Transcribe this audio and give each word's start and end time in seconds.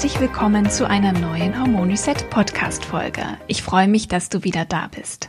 Herzlich 0.00 0.20
willkommen 0.22 0.70
zu 0.70 0.88
einer 0.88 1.12
neuen 1.12 1.60
Hormoniset 1.60 2.30
Podcast 2.30 2.86
Folge. 2.86 3.22
Ich 3.48 3.62
freue 3.62 3.86
mich, 3.86 4.08
dass 4.08 4.30
du 4.30 4.44
wieder 4.44 4.64
da 4.64 4.86
bist. 4.86 5.28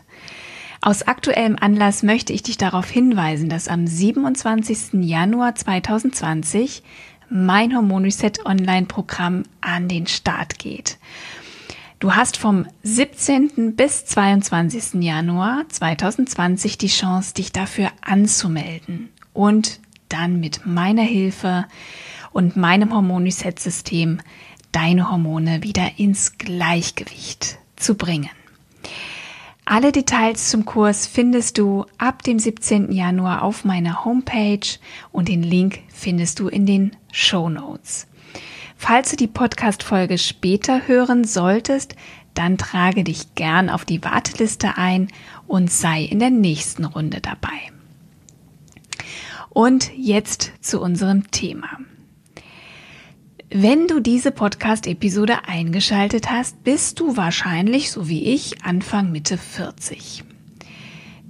Aus 0.79 1.03
aktuellem 1.03 1.57
Anlass 1.59 2.03
möchte 2.03 2.31
ich 2.31 2.41
dich 2.41 2.55
darauf 2.55 2.89
hinweisen, 2.89 3.49
dass 3.49 3.67
am 3.67 3.85
27. 3.85 5.03
Januar 5.03 5.55
2020 5.55 6.83
mein 7.29 7.75
Hormoniset 7.75 8.45
Online 8.45 8.85
Programm 8.85 9.43
an 9.59 9.89
den 9.89 10.07
Start 10.07 10.57
geht. 10.57 10.99
Du 11.99 12.15
hast 12.15 12.37
vom 12.37 12.65
17. 12.83 13.75
bis 13.75 14.05
22. 14.05 15.03
Januar 15.03 15.65
2020 15.67 16.77
die 16.77 16.87
Chance, 16.87 17.33
dich 17.33 17.51
dafür 17.51 17.91
anzumelden 17.99 19.09
und 19.33 19.81
dann 20.07 20.39
mit 20.39 20.65
meiner 20.65 21.03
Hilfe 21.03 21.65
und 22.31 22.55
meinem 22.55 22.93
Hormoniset-System 22.93 24.19
deine 24.71 25.11
Hormone 25.11 25.63
wieder 25.63 25.97
ins 25.97 26.37
Gleichgewicht 26.37 27.57
zu 27.75 27.95
bringen. 27.95 28.29
Alle 29.65 29.91
Details 29.91 30.49
zum 30.49 30.65
Kurs 30.65 31.07
findest 31.07 31.57
du 31.57 31.85
ab 31.97 32.23
dem 32.23 32.39
17. 32.39 32.91
Januar 32.91 33.43
auf 33.43 33.63
meiner 33.63 34.03
Homepage 34.03 34.67
und 35.11 35.27
den 35.27 35.43
Link 35.43 35.79
findest 35.87 36.39
du 36.39 36.47
in 36.47 36.65
den 36.65 36.95
Show 37.11 37.47
Notes. 37.47 38.07
Falls 38.75 39.11
du 39.11 39.15
die 39.15 39.27
Podcast-Folge 39.27 40.17
später 40.17 40.87
hören 40.87 41.23
solltest, 41.23 41.95
dann 42.33 42.57
trage 42.57 43.03
dich 43.03 43.35
gern 43.35 43.69
auf 43.69 43.85
die 43.85 44.03
Warteliste 44.03 44.77
ein 44.77 45.07
und 45.47 45.71
sei 45.71 46.03
in 46.03 46.19
der 46.19 46.31
nächsten 46.31 46.85
Runde 46.85 47.21
dabei. 47.21 47.71
Und 49.49 49.91
jetzt 49.95 50.51
zu 50.61 50.81
unserem 50.81 51.29
Thema. 51.29 51.79
Wenn 53.53 53.87
du 53.87 53.99
diese 53.99 54.31
Podcast-Episode 54.31 55.45
eingeschaltet 55.45 56.31
hast, 56.31 56.63
bist 56.63 57.01
du 57.01 57.17
wahrscheinlich, 57.17 57.91
so 57.91 58.07
wie 58.07 58.23
ich, 58.23 58.63
Anfang 58.63 59.11
Mitte 59.11 59.37
40. 59.37 60.23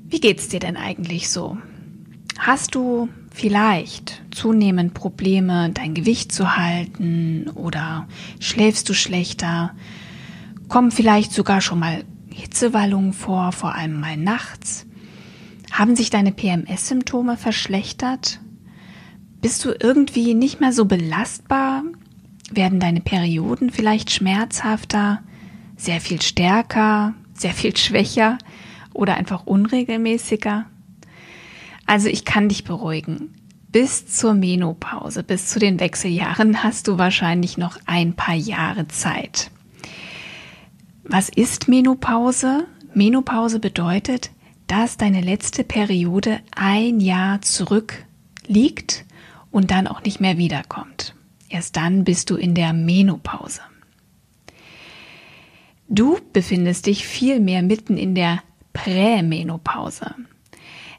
Wie 0.06 0.20
geht's 0.20 0.48
dir 0.48 0.60
denn 0.60 0.78
eigentlich 0.78 1.32
so? 1.32 1.58
Hast 2.38 2.76
du 2.76 3.10
vielleicht 3.32 4.22
zunehmend 4.30 4.94
Probleme, 4.94 5.72
dein 5.72 5.96
Gewicht 5.96 6.32
zu 6.32 6.56
halten 6.56 7.50
oder 7.56 8.08
schläfst 8.40 8.88
du 8.88 8.94
schlechter? 8.94 9.74
Kommen 10.68 10.92
vielleicht 10.92 11.34
sogar 11.34 11.60
schon 11.60 11.80
mal 11.80 12.04
Hitzewallungen 12.30 13.14
vor, 13.14 13.52
vor 13.52 13.74
allem 13.74 14.00
mal 14.00 14.16
nachts? 14.16 14.86
Haben 15.72 15.96
sich 15.96 16.12
deine 16.12 16.32
PMS-Symptome 16.32 17.36
verschlechtert? 17.36 18.42
Bist 19.42 19.66
du 19.66 19.72
irgendwie 19.72 20.36
nicht 20.36 20.60
mehr 20.60 20.72
so 20.72 20.86
belastbar 20.86 21.82
werden 22.56 22.80
deine 22.80 23.02
Perioden 23.02 23.70
vielleicht 23.70 24.12
schmerzhafter, 24.12 25.22
sehr 25.78 26.02
viel 26.02 26.22
stärker, 26.22 27.14
sehr 27.34 27.54
viel 27.54 27.76
schwächer 27.76 28.38
oder 28.94 29.16
einfach 29.16 29.46
unregelmäßiger? 29.46 30.66
Also 31.86 32.08
ich 32.08 32.26
kann 32.26 32.50
dich 32.50 32.64
beruhigen. 32.64 33.34
Bis 33.72 34.06
zur 34.06 34.34
Menopause, 34.34 35.24
bis 35.24 35.48
zu 35.48 35.60
den 35.60 35.80
Wechseljahren 35.80 36.62
hast 36.64 36.88
du 36.88 36.98
wahrscheinlich 36.98 37.58
noch 37.58 37.78
ein 37.86 38.14
paar 38.14 38.36
Jahre 38.36 38.88
Zeit. 38.90 39.50
Was 41.04 41.30
ist 41.30 41.68
Menopause? 41.68 42.68
Menopause 42.94 43.60
bedeutet, 43.60 44.32
dass 44.68 44.98
deine 44.98 45.22
letzte 45.22 45.64
Periode 45.64 46.40
ein 46.56 47.00
Jahr 47.00 47.42
zurück 47.42 48.06
liegt 48.46 49.06
und 49.52 49.72
dann 49.72 49.88
auch 49.88 50.04
nicht 50.04 50.20
mehr 50.20 50.38
wiederkommt. 50.38 51.16
Erst 51.52 51.76
dann 51.76 52.06
bist 52.06 52.30
du 52.30 52.38
in 52.38 52.56
der 52.56 52.72
Menopause. 52.72 53.60
Du 55.90 56.18
befindest 56.32 56.86
dich 56.86 57.06
vielmehr 57.06 57.62
mitten 57.62 57.98
in 57.98 58.16
der 58.16 58.42
Prämenopause. 58.72 60.16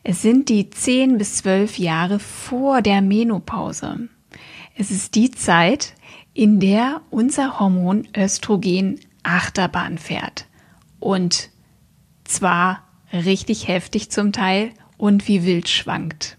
Es 0.05 0.21
sind 0.21 0.51
die 0.51 0.69
10 0.69 1.17
bis 1.17 1.37
12 1.37 1.79
Jahre 1.79 2.19
vor 2.19 2.83
der 2.83 3.01
Menopause. 3.01 4.11
Es 4.77 4.91
ist 4.91 5.15
die 5.15 5.31
Zeit, 5.31 5.95
in 6.35 6.61
der 6.61 7.01
unser 7.09 7.59
Hormon 7.59 8.07
Östrogen 8.15 9.01
Achterbahn 9.23 9.97
fährt. 9.97 10.47
Und 11.01 11.49
zwar 12.25 12.87
richtig 13.11 13.69
heftig 13.69 14.11
zum 14.11 14.33
Teil 14.33 14.73
und 14.99 15.29
wie 15.29 15.45
wild 15.45 15.71
schwankt. 15.71 16.37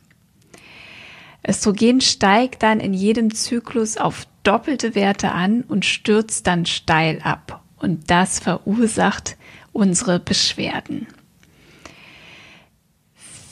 Östrogen 1.47 2.01
steigt 2.01 2.63
dann 2.63 2.79
in 2.79 2.93
jedem 2.93 3.33
Zyklus 3.33 3.97
auf 3.97 4.27
doppelte 4.43 4.95
Werte 4.95 5.31
an 5.31 5.61
und 5.61 5.85
stürzt 5.85 6.47
dann 6.47 6.65
steil 6.65 7.21
ab. 7.23 7.63
Und 7.77 8.09
das 8.09 8.39
verursacht 8.39 9.37
unsere 9.73 10.19
Beschwerden. 10.19 11.07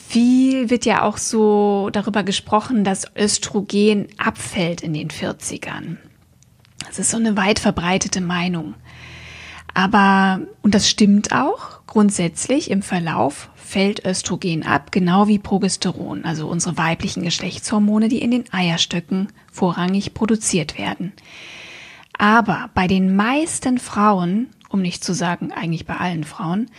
Viel 0.07 0.69
wird 0.69 0.85
ja 0.85 1.03
auch 1.03 1.17
so 1.17 1.89
darüber 1.91 2.23
gesprochen, 2.23 2.83
dass 2.83 3.05
Östrogen 3.15 4.07
abfällt 4.17 4.81
in 4.81 4.93
den 4.93 5.09
40ern. 5.09 5.97
Das 6.85 6.99
ist 6.99 7.11
so 7.11 7.17
eine 7.17 7.37
weit 7.37 7.59
verbreitete 7.59 8.19
Meinung. 8.19 8.75
Aber, 9.73 10.41
und 10.63 10.75
das 10.75 10.89
stimmt 10.89 11.31
auch, 11.31 11.85
grundsätzlich 11.87 12.69
im 12.71 12.81
Verlauf 12.81 13.49
fällt 13.71 14.05
Östrogen 14.05 14.63
ab, 14.65 14.91
genau 14.91 15.29
wie 15.29 15.39
Progesteron, 15.39 16.25
also 16.25 16.49
unsere 16.49 16.77
weiblichen 16.77 17.23
Geschlechtshormone, 17.23 18.09
die 18.09 18.21
in 18.21 18.31
den 18.31 18.43
Eierstöcken 18.51 19.29
vorrangig 19.49 20.13
produziert 20.13 20.77
werden. 20.77 21.13
Aber 22.17 22.69
bei 22.73 22.87
den 22.87 23.15
meisten 23.15 23.77
Frauen, 23.77 24.49
um 24.69 24.81
nicht 24.81 25.05
zu 25.05 25.13
sagen 25.13 25.53
eigentlich 25.53 25.85
bei 25.85 25.95
allen 25.95 26.25
Frauen, 26.25 26.69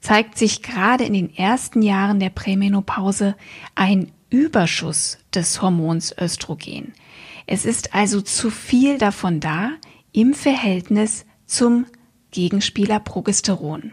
zeigt 0.00 0.36
sich 0.36 0.62
gerade 0.62 1.04
in 1.04 1.14
den 1.14 1.34
ersten 1.34 1.80
Jahren 1.80 2.20
der 2.20 2.30
Prämenopause 2.30 3.34
ein 3.74 4.12
Überschuss 4.28 5.18
des 5.34 5.62
Hormons 5.62 6.14
Östrogen. 6.20 6.92
Es 7.46 7.64
ist 7.64 7.94
also 7.94 8.20
zu 8.20 8.50
viel 8.50 8.98
davon 8.98 9.40
da 9.40 9.70
im 10.12 10.34
Verhältnis 10.34 11.24
zum 11.46 11.86
Gegenspieler 12.30 13.00
Progesteron. 13.00 13.92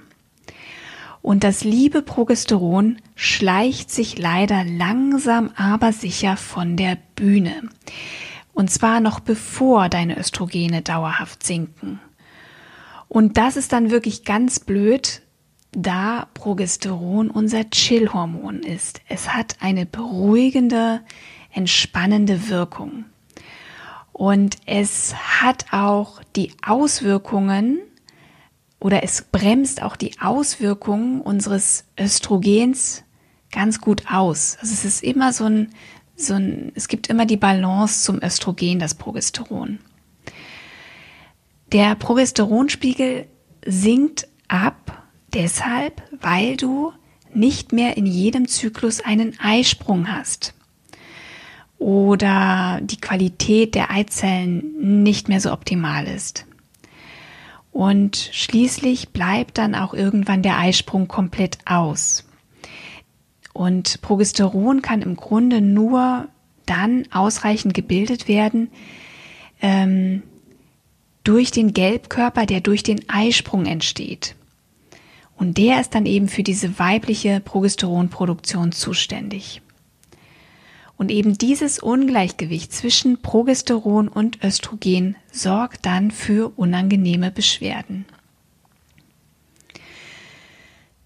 Und 1.22 1.44
das 1.44 1.64
liebe 1.64 2.02
Progesteron 2.02 3.00
schleicht 3.16 3.92
sich 3.92 4.18
leider 4.18 4.64
langsam 4.64 5.52
aber 5.56 5.92
sicher 5.92 6.38
von 6.38 6.78
der 6.78 6.98
Bühne. 7.16 7.70
Und 8.54 8.72
zwar 8.72 9.00
noch 9.00 9.20
bevor 9.20 9.90
deine 9.90 10.18
Östrogene 10.18 10.82
dauerhaft 10.82 11.44
sinken. 11.44 12.00
Und 13.08 13.38
das 13.38 13.58
ist 13.58 13.74
dann 13.74 13.92
wirklich 13.92 14.24
ganz 14.24 14.60
blöd, 14.60 15.22
da 15.72 16.28
Progesteron 16.34 17.30
unser 17.30 17.70
Chillhormon 17.70 18.62
ist. 18.64 19.02
Es 19.08 19.34
hat 19.34 19.58
eine 19.60 19.86
beruhigende, 19.86 21.02
entspannende 21.52 22.50
Wirkung. 22.50 23.06
Und 24.14 24.58
es 24.66 25.16
hat 25.16 25.68
auch 25.72 26.22
die 26.36 26.52
Auswirkungen 26.66 27.80
oder 28.80 29.04
es 29.04 29.22
bremst 29.22 29.82
auch 29.82 29.96
die 29.96 30.20
Auswirkungen 30.20 31.22
unseres 31.22 31.86
Östrogens 32.00 33.04
ganz 33.52 33.82
gut 33.82 34.04
aus. 34.10 34.58
Also 34.62 34.74
es 34.74 34.86
ist 34.86 35.04
immer 35.04 35.34
so 35.34 35.46
ein, 35.46 35.74
so 36.16 36.36
ein, 36.36 36.72
es 36.76 36.88
gibt 36.88 37.08
immer 37.08 37.26
die 37.26 37.38
Balance 37.38 38.04
zum 38.04 38.22
Östrogen, 38.22 38.80
das 38.80 38.96
Progesteron. 38.96 39.80
Der 41.72 41.96
Progesteronspiegel 41.96 43.28
sinkt 43.66 44.28
ab 44.48 45.04
deshalb, 45.34 46.02
weil 46.20 46.58
du 46.58 46.94
nicht 47.34 47.74
mehr 47.74 47.98
in 47.98 48.06
jedem 48.06 48.48
Zyklus 48.48 49.02
einen 49.02 49.40
Eisprung 49.40 50.12
hast 50.12 50.54
oder 51.78 52.80
die 52.82 53.00
Qualität 53.00 53.76
der 53.76 53.92
Eizellen 53.92 55.04
nicht 55.04 55.30
mehr 55.30 55.40
so 55.40 55.52
optimal 55.52 56.08
ist. 56.08 56.46
Und 57.72 58.30
schließlich 58.32 59.10
bleibt 59.10 59.58
dann 59.58 59.76
auch 59.76 59.94
irgendwann 59.94 60.42
der 60.42 60.58
Eisprung 60.58 61.08
komplett 61.08 61.60
aus. 61.66 62.26
Und 63.54 64.02
Progesteron 64.02 64.82
kann 64.82 65.02
im 65.02 65.16
Grunde 65.16 65.62
nur 65.62 66.28
dann 66.66 67.08
ausreichend 67.12 67.74
gebildet 67.74 68.28
werden, 68.28 68.70
ähm, 69.62 70.24
durch 71.24 71.52
den 71.52 71.74
Gelbkörper, 71.74 72.46
der 72.46 72.62
durch 72.62 72.84
den 72.84 73.08
Eisprung 73.10 73.66
entsteht. 73.66 74.36
Und 75.36 75.58
der 75.58 75.80
ist 75.80 75.96
dann 75.96 76.06
eben 76.06 76.28
für 76.28 76.44
diese 76.44 76.80
weibliche 76.80 77.40
Progesteronproduktion 77.40 78.72
zuständig. 78.72 79.62
Und 81.00 81.12
eben 81.12 81.38
dieses 81.38 81.80
Ungleichgewicht 81.80 82.74
zwischen 82.74 83.22
Progesteron 83.22 84.10
und 84.10 84.44
Östrogen 84.44 85.16
sorgt 85.32 85.86
dann 85.86 86.12
für 86.12 86.52
unangenehme 86.58 87.32
Beschwerden. 87.32 88.06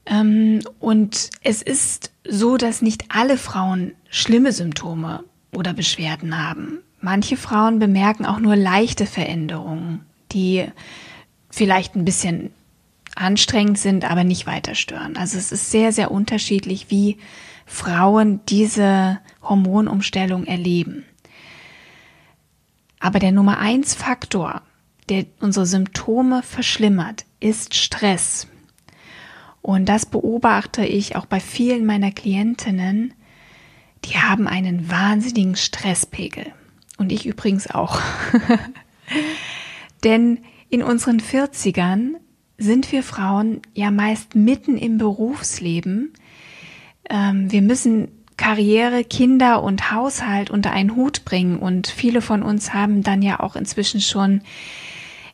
Ähm, 0.07 0.61
und 0.79 1.29
es 1.43 1.61
ist 1.61 2.11
so, 2.27 2.57
dass 2.57 2.81
nicht 2.81 3.05
alle 3.09 3.37
Frauen 3.37 3.93
schlimme 4.09 4.51
Symptome 4.51 5.23
oder 5.53 5.73
Beschwerden 5.73 6.43
haben. 6.43 6.79
Manche 6.99 7.37
Frauen 7.37 7.77
bemerken 7.77 8.25
auch 8.25 8.39
nur 8.39 8.55
leichte 8.55 9.05
Veränderungen, 9.05 10.01
die 10.31 10.65
vielleicht 11.51 11.95
ein 11.95 12.03
bisschen 12.03 12.49
anstrengend 13.13 13.77
sind, 13.77 14.09
aber 14.09 14.23
nicht 14.23 14.47
weiter 14.47 14.73
stören. 14.73 15.17
Also 15.17 15.37
es 15.37 15.51
ist 15.51 15.69
sehr, 15.69 15.91
sehr 15.91 16.09
unterschiedlich, 16.09 16.87
wie 16.89 17.19
Frauen 17.73 18.39
diese 18.47 19.19
Hormonumstellung 19.41 20.45
erleben. 20.45 21.05
Aber 22.99 23.17
der 23.17 23.31
Nummer 23.31 23.57
eins 23.57 23.95
Faktor, 23.95 24.61
der 25.09 25.25
unsere 25.39 25.65
Symptome 25.65 26.43
verschlimmert, 26.43 27.25
ist 27.39 27.73
Stress. 27.73 28.47
Und 29.63 29.89
das 29.89 30.05
beobachte 30.05 30.85
ich 30.85 31.15
auch 31.15 31.25
bei 31.25 31.39
vielen 31.39 31.87
meiner 31.87 32.11
Klientinnen, 32.11 33.15
die 34.05 34.19
haben 34.19 34.47
einen 34.47 34.91
wahnsinnigen 34.91 35.55
Stresspegel. 35.55 36.53
Und 36.99 37.11
ich 37.11 37.25
übrigens 37.25 37.71
auch. 37.71 37.99
Denn 40.03 40.39
in 40.69 40.83
unseren 40.83 41.19
40ern 41.19 42.17
sind 42.59 42.91
wir 42.91 43.01
Frauen 43.01 43.61
ja 43.73 43.89
meist 43.89 44.35
mitten 44.35 44.77
im 44.77 44.99
Berufsleben. 44.99 46.13
Ähm, 47.09 47.51
wir 47.51 47.61
müssen 47.61 48.09
Karriere, 48.37 49.03
Kinder 49.03 49.61
und 49.63 49.91
Haushalt 49.91 50.49
unter 50.49 50.71
einen 50.71 50.95
Hut 50.95 51.23
bringen 51.25 51.59
und 51.59 51.87
viele 51.87 52.21
von 52.21 52.43
uns 52.43 52.73
haben 52.73 53.03
dann 53.03 53.21
ja 53.21 53.39
auch 53.39 53.55
inzwischen 53.55 54.01
schon 54.01 54.41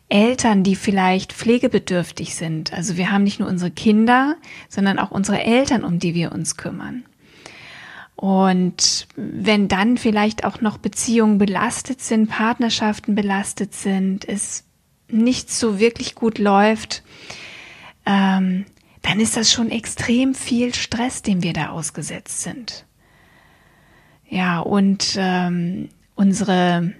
Eltern, 0.10 0.64
die 0.64 0.76
vielleicht 0.76 1.34
pflegebedürftig 1.34 2.36
sind. 2.36 2.74
Also 2.74 2.98
wir 2.98 3.12
haben 3.12 3.24
nicht 3.24 3.40
nur 3.40 3.48
unsere 3.48 3.72
Kinder, 3.72 4.36
sondern 4.68 5.00
auch 5.00 5.12
unsere 5.12 5.44
Eltern, 5.44 5.84
um 5.84 6.00
die 6.00 6.16
wir 6.16 6.32
uns 6.32 6.58
kümmern. 6.58 7.06
Und 8.16 9.08
wenn 9.16 9.70
dann 9.70 9.98
vielleicht 9.98 10.44
auch 10.44 10.60
noch 10.60 10.78
Beziehungen 10.78 11.38
belastet 11.38 12.02
sind, 12.02 12.30
Partnerschaften 12.30 13.16
belastet 13.16 13.74
sind, 13.74 14.28
es 14.28 14.66
nicht 15.08 15.50
so 15.50 15.80
wirklich 15.80 16.16
gut 16.16 16.38
läuft, 16.38 17.04
ähm, 18.06 18.66
dann 19.02 19.20
ist 19.20 19.38
das 19.38 19.52
schon 19.52 19.72
extrem 19.72 20.36
viel 20.36 20.74
Stress, 20.76 21.22
dem 21.22 21.44
wir 21.44 21.54
da 21.54 21.70
ausgesetzt 21.70 22.42
sind. 22.42 22.86
Ja, 24.28 24.60
und 24.60 25.16
ähm, 25.18 25.90
unsere 26.16 26.94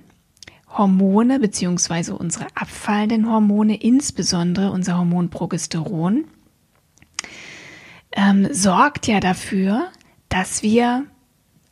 Hormone 0.70 1.40
beziehungsweise 1.40 2.16
unsere 2.16 2.48
abfallenden 2.56 3.30
Hormone, 3.30 3.76
insbesondere 3.76 4.72
unser 4.72 4.98
Hormon 4.98 5.30
Progesteron, 5.30 6.26
ähm, 8.12 8.48
sorgt 8.52 9.08
ja 9.08 9.20
dafür, 9.20 9.90
dass 10.30 10.64
wir 10.64 11.06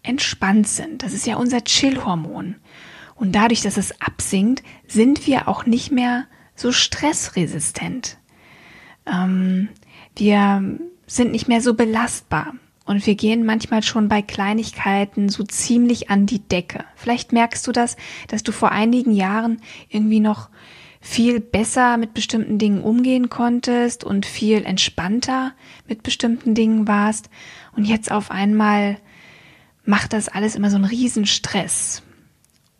entspannt 0.03 0.67
sind. 0.67 1.03
Das 1.03 1.13
ist 1.13 1.27
ja 1.27 1.35
unser 1.37 1.63
Chill-Hormon. 1.63 2.55
Und 3.15 3.33
dadurch, 3.33 3.61
dass 3.61 3.77
es 3.77 3.99
absinkt, 4.01 4.63
sind 4.87 5.25
wir 5.25 5.47
auch 5.47 5.65
nicht 5.65 5.91
mehr 5.91 6.25
so 6.55 6.71
stressresistent. 6.71 8.17
Ähm, 9.05 9.69
wir 10.17 10.79
sind 11.07 11.31
nicht 11.31 11.47
mehr 11.47 11.61
so 11.61 11.73
belastbar. 11.73 12.53
Und 12.85 13.05
wir 13.05 13.15
gehen 13.15 13.45
manchmal 13.45 13.83
schon 13.83 14.07
bei 14.07 14.21
Kleinigkeiten 14.21 15.27
so 15.27 15.43
ziemlich 15.43 16.09
an 16.09 16.25
die 16.25 16.39
Decke. 16.39 16.85
Vielleicht 16.95 17.33
merkst 17.33 17.67
du 17.67 17.73
das, 17.73 17.97
dass 18.29 18.43
du 18.43 18.53
vor 18.53 18.71
einigen 18.71 19.11
Jahren 19.11 19.61
irgendwie 19.89 20.21
noch 20.21 20.49
viel 21.01 21.41
besser 21.41 21.97
mit 21.97 22.13
bestimmten 22.13 22.57
Dingen 22.57 22.81
umgehen 22.81 23.29
konntest 23.29 24.05
und 24.05 24.25
viel 24.25 24.63
entspannter 24.65 25.53
mit 25.85 26.01
bestimmten 26.01 26.55
Dingen 26.55 26.87
warst. 26.87 27.29
Und 27.75 27.83
jetzt 27.83 28.09
auf 28.09 28.31
einmal 28.31 28.97
macht 29.83 30.13
das 30.13 30.29
alles 30.29 30.55
immer 30.55 30.69
so 30.69 30.77
einen 30.77 30.85
Riesenstress. 30.85 32.03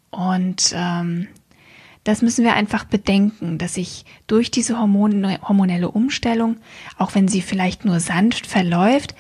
Und 0.10 0.74
ähm, 0.74 1.28
das 2.08 2.22
müssen 2.22 2.46
wir 2.46 2.54
einfach 2.54 2.86
bedenken, 2.86 3.58
dass 3.58 3.74
sich 3.74 4.06
durch 4.28 4.50
diese 4.50 4.80
Hormon 4.80 5.38
hormonelle 5.42 5.92
Umstellung, 5.92 6.56
auch 6.98 7.16
wenn 7.16 7.28
sie 7.28 7.42
vielleicht 7.42 7.84
nur 7.84 8.00
sanft 8.00 8.48
verläuft, 8.48 9.14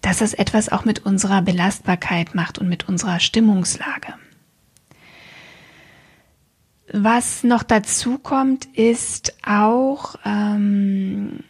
dass 0.00 0.18
das 0.18 0.34
etwas 0.34 0.68
auch 0.68 0.84
mit 0.84 1.06
unserer 1.06 1.42
Belastbarkeit 1.42 2.34
macht 2.34 2.58
und 2.58 2.68
mit 2.68 2.88
unserer 2.88 3.20
Stimmungslage. 3.20 4.14
Was 6.92 7.44
noch 7.44 7.62
dazu 7.62 8.18
kommt, 8.18 8.64
ist 8.66 9.36
auch, 9.46 10.16
ähm, 10.24 11.44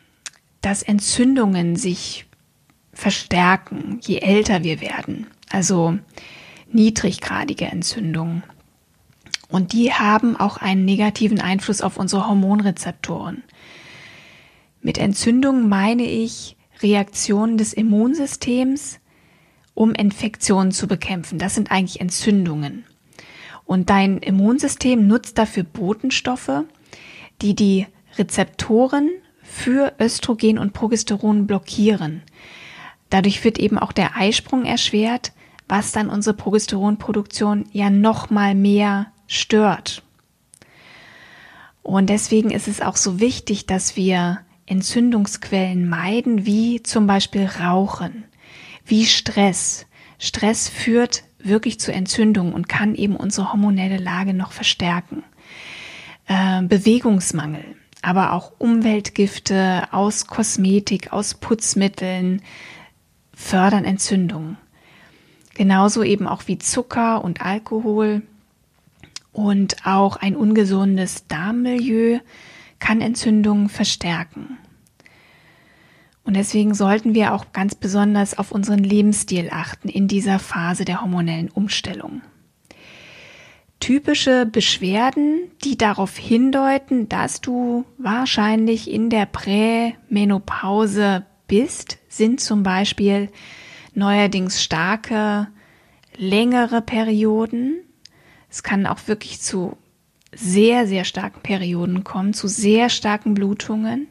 dass 0.61 0.83
Entzündungen 0.83 1.77
sich 1.77 2.27
verstärken, 2.93 4.01
je 4.03 4.19
älter 4.19 4.63
wir 4.63 4.83
werden. 4.83 5.29
Also 5.51 5.99
niedriggradige 6.71 7.65
Entzündungen. 7.65 8.43
Und 9.55 9.73
die 9.73 9.93
haben 9.93 10.37
auch 10.37 10.57
einen 10.57 10.85
negativen 10.85 11.41
Einfluss 11.41 11.81
auf 11.81 11.97
unsere 11.97 12.27
Hormonrezeptoren. 12.27 13.45
Mit 14.83 14.99
Entzündungen 14.99 15.69
meine 15.69 16.03
ich 16.03 16.57
Reaktionen 16.83 17.57
des 17.57 17.73
Immunsystems, 17.73 18.99
um 19.73 19.93
Infektionen 19.93 20.73
zu 20.73 20.89
bekämpfen. 20.89 21.39
Das 21.39 21.55
sind 21.55 21.71
eigentlich 21.71 22.01
Entzündungen. 22.01 22.85
Und 23.65 23.91
dein 23.91 24.19
Immunsystem 24.19 25.07
nutzt 25.07 25.39
dafür 25.39 25.63
Botenstoffe, 25.63 26.65
die 27.41 27.55
die 27.55 27.87
Rezeptoren 28.19 29.09
für 29.45 29.93
Östrogen 30.01 30.59
und 30.59 30.73
Progesteron 30.73 31.47
blockieren. 31.47 32.23
Dadurch 33.09 33.45
wird 33.45 33.61
eben 33.61 33.79
auch 33.79 33.93
der 33.93 34.17
Eisprung 34.17 34.65
erschwert, 34.65 35.31
was 35.69 35.93
dann 35.93 36.11
unsere 36.11 36.35
Progesteronproduktion 36.35 37.67
ja 37.71 37.89
noch 37.89 38.31
mal 38.31 38.57
mehr 38.57 39.13
stört. 39.35 40.03
Und 41.83 42.09
deswegen 42.09 42.51
ist 42.51 42.67
es 42.67 42.81
auch 42.81 42.97
so 42.97 43.21
wichtig, 43.21 43.67
dass 43.67 43.97
wir 43.97 44.41
Entzündungsquellen 44.67 45.87
meiden, 45.87 46.47
wie 46.47 46.83
zum 46.83 47.07
Beispiel 47.07 47.45
Rauchen, 47.45 48.25
wie 48.87 49.05
Stress. 49.05 49.87
Stress 50.19 50.69
führt 50.69 51.25
wirklich 51.39 51.79
zu 51.79 51.93
Entzündungen 51.93 52.55
und 52.55 52.69
kann 52.69 52.95
eben 52.95 53.17
unsere 53.17 53.53
hormonelle 53.53 53.99
Lage 53.99 54.33
noch 54.33 54.53
verstärken. 54.53 55.23
Äh, 56.27 56.63
Bewegungsmangel, 56.63 57.65
aber 58.01 58.33
auch 58.33 58.53
Umweltgifte 58.59 59.89
aus 59.91 60.27
Kosmetik, 60.27 61.13
aus 61.13 61.35
Putzmitteln 61.35 62.41
fördern 63.35 63.85
Entzündungen. 63.85 64.57
Genauso 65.55 66.03
eben 66.03 66.27
auch 66.27 66.45
wie 66.47 66.57
Zucker 66.57 67.23
und 67.23 67.43
Alkohol 67.43 68.23
und 69.35 69.85
auch 69.85 70.17
ein 70.17 70.35
ungesundes 70.35 71.27
Darmmilieu 71.27 72.21
kann 72.79 73.03
Entzündungen 73.03 73.69
verstärken. 73.69 74.57
Und 76.25 76.35
deswegen 76.35 76.73
sollten 76.73 77.15
wir 77.15 77.35
auch 77.35 77.53
ganz 77.53 77.75
besonders 77.75 78.39
auf 78.39 78.51
unseren 78.51 78.83
Lebensstil 78.83 79.51
achten 79.51 79.91
in 79.91 80.09
dieser 80.09 80.39
Phase 80.39 80.87
der 80.87 81.03
hormonellen 81.03 81.51
Umstellung. 81.51 82.23
Typische 83.79 84.47
Beschwerden, 84.47 85.51
die 85.63 85.77
darauf 85.77 86.17
hindeuten, 86.17 87.11
dass 87.11 87.43
du 87.43 87.85
wahrscheinlich 87.99 88.91
in 88.91 89.11
der 89.11 89.27
Prämenopause 89.27 91.27
bist, 91.47 91.99
sind 92.09 92.41
zum 92.41 92.63
Beispiel 92.63 93.29
neuerdings 93.93 94.63
starke, 94.63 95.49
längere 96.17 96.81
Perioden. 96.81 97.84
Es 98.55 98.63
kann 98.63 98.87
auch 98.87 99.09
wirklich 99.09 99.41
zu 99.41 99.77
sehr, 100.33 100.87
sehr 100.87 101.05
starken 101.05 101.41
Perioden 101.41 102.05
kommen, 102.05 102.35
zu 102.35 102.47
sehr 102.47 102.89
starken 102.89 103.35
Blutungen, 103.35 104.07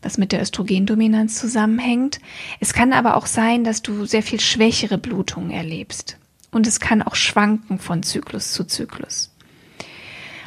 was 0.00 0.16
mit 0.16 0.30
der 0.30 0.40
Östrogendominanz 0.40 1.40
zusammenhängt. 1.40 2.20
Es 2.60 2.72
kann 2.72 2.92
aber 2.92 3.16
auch 3.16 3.26
sein, 3.26 3.64
dass 3.64 3.82
du 3.82 4.06
sehr 4.06 4.22
viel 4.22 4.38
schwächere 4.38 4.96
Blutungen 4.96 5.50
erlebst. 5.50 6.18
Und 6.52 6.68
es 6.68 6.78
kann 6.78 7.02
auch 7.02 7.16
schwanken 7.16 7.80
von 7.80 8.04
Zyklus 8.04 8.52
zu 8.52 8.62
Zyklus. 8.62 9.34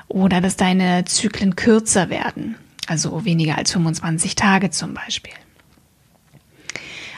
Oder 0.08 0.40
dass 0.40 0.56
deine 0.56 1.04
Zyklen 1.04 1.58
kürzer 1.58 2.10
werden, 2.10 2.56
also 2.88 3.26
weniger 3.26 3.58
als 3.58 3.74
25 3.74 4.36
Tage 4.36 4.70
zum 4.70 4.94
Beispiel. 4.94 5.34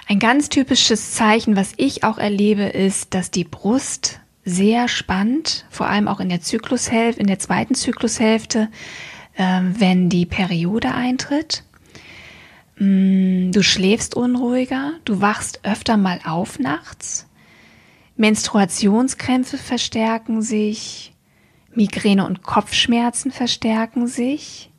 Ein 0.08 0.18
ganz 0.18 0.50
typisches 0.50 1.13
Zeichen, 1.13 1.56
was 1.56 1.74
ich 1.78 2.04
auch 2.04 2.18
erlebe, 2.18 2.63
ist, 2.63 3.13
dass 3.13 3.30
die 3.30 3.44
Brust 3.44 4.22
sehr 4.50 4.88
spannend, 4.88 5.65
vor 5.70 5.88
allem 5.88 6.08
auch 6.08 6.20
in 6.20 6.29
der 6.29 6.41
Zyklushälfte, 6.41 7.22
in 7.22 7.27
der 7.27 7.39
zweiten 7.39 7.75
Zyklushälfte, 7.75 8.70
äh, 9.36 9.62
wenn 9.62 10.10
die 10.10 10.25
Periode 10.25 10.94
eintritt. 10.94 11.63
Mm, 12.77 13.51
du 13.51 13.62
schläfst 13.62 14.15
unruhiger, 14.15 14.94
du 15.06 15.22
wachst 15.22 15.62
öfter 15.63 15.98
mal 15.98 16.20
auf 16.25 16.60
nachts. 16.60 17.27
Menstruationskrämpfe 18.18 19.58
verstärken 19.58 20.41
sich, 20.41 21.13
Migräne 21.74 22.25
und 22.25 22.44
Kopfschmerzen 22.44 23.32
verstärken 23.32 24.08
sich, 24.08 24.72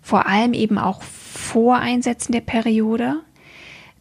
vor 0.00 0.26
allem 0.26 0.54
eben 0.54 0.78
auch 0.78 1.02
vor 1.02 1.76
Einsetzen 1.76 2.32
der 2.32 2.40
Periode. 2.40 3.22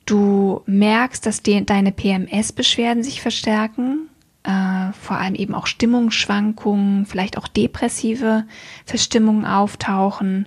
Du 0.06 0.62
merkst, 0.66 1.26
dass 1.26 1.42
deine 1.44 1.92
PMS-Beschwerden 1.92 3.04
sich 3.04 3.22
verstärken, 3.22 4.10
äh, 4.48 4.94
vor 4.94 5.18
allem 5.18 5.36
eben 5.36 5.54
auch 5.54 5.68
Stimmungsschwankungen, 5.68 7.06
vielleicht 7.06 7.38
auch 7.38 7.50
depressive 7.50 8.46
Verstimmungen 8.86 9.46
auftauchen. 9.46 10.46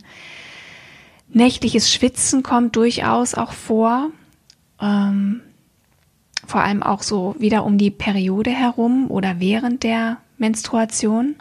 Nächtliches 1.28 1.92
Schwitzen 1.92 2.42
kommt 2.42 2.76
durchaus 2.76 3.34
auch 3.34 3.52
vor, 3.52 4.10
ähm, 4.80 5.42
vor 6.46 6.62
allem 6.62 6.82
auch 6.82 7.02
so 7.02 7.36
wieder 7.38 7.64
um 7.64 7.76
die 7.76 7.90
Periode 7.90 8.50
herum 8.50 9.10
oder 9.10 9.38
während 9.38 9.82
der 9.82 10.16
Menstruation. 10.38 11.36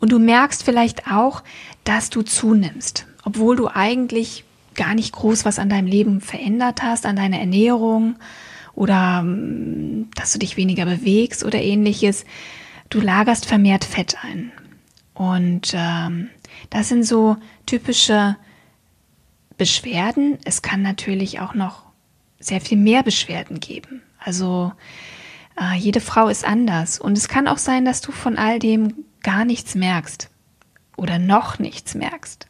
Und 0.00 0.10
du 0.10 0.18
merkst 0.18 0.62
vielleicht 0.62 1.06
auch, 1.12 1.44
dass 1.84 2.08
du 2.08 2.22
zunimmst, 2.22 3.06
obwohl 3.24 3.56
du 3.56 3.68
eigentlich 3.68 4.44
gar 4.74 4.94
nicht 4.94 5.12
groß 5.12 5.44
was 5.44 5.58
an 5.58 5.68
deinem 5.68 5.86
Leben 5.86 6.22
verändert 6.22 6.82
hast, 6.82 7.04
an 7.04 7.16
deiner 7.16 7.38
Ernährung 7.38 8.16
oder 8.78 9.22
mm, 9.22 10.08
dass 10.14 10.32
du 10.32 10.38
dich 10.38 10.56
weniger 10.56 10.86
bewegst 10.86 11.44
oder 11.44 11.60
ähnliches. 11.60 12.24
Du 12.90 13.00
lagerst 13.00 13.44
vermehrt 13.44 13.84
Fett 13.84 14.16
ein. 14.22 14.52
Und 15.14 15.72
ähm, 15.74 16.28
das 16.70 16.88
sind 16.88 17.04
so 17.04 17.36
typische 17.66 18.36
Beschwerden. 19.56 20.38
Es 20.44 20.62
kann 20.62 20.80
natürlich 20.80 21.40
auch 21.40 21.54
noch 21.54 21.86
sehr 22.38 22.60
viel 22.60 22.78
mehr 22.78 23.02
Beschwerden 23.02 23.58
geben. 23.58 24.00
Also 24.20 24.72
äh, 25.60 25.76
jede 25.76 26.00
Frau 26.00 26.28
ist 26.28 26.46
anders. 26.46 27.00
Und 27.00 27.18
es 27.18 27.26
kann 27.26 27.48
auch 27.48 27.58
sein, 27.58 27.84
dass 27.84 28.00
du 28.00 28.12
von 28.12 28.38
all 28.38 28.60
dem 28.60 28.94
gar 29.24 29.44
nichts 29.44 29.74
merkst 29.74 30.30
oder 30.96 31.18
noch 31.18 31.58
nichts 31.58 31.96
merkst. 31.96 32.46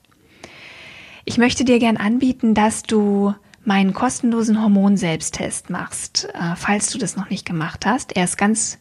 Ich 1.24 1.38
möchte 1.38 1.64
dir 1.64 1.78
gern 1.78 1.96
anbieten, 1.96 2.54
dass 2.54 2.82
du 2.82 3.34
meinen 3.68 3.92
kostenlosen 3.92 4.62
Hormonselbsttest 4.62 5.68
machst, 5.68 6.26
äh, 6.32 6.56
falls 6.56 6.90
du 6.90 6.96
das 6.96 7.16
noch 7.16 7.28
nicht 7.28 7.44
gemacht 7.44 7.84
hast. 7.84 8.16
Er 8.16 8.24
ist 8.24 8.38
ganz 8.38 8.78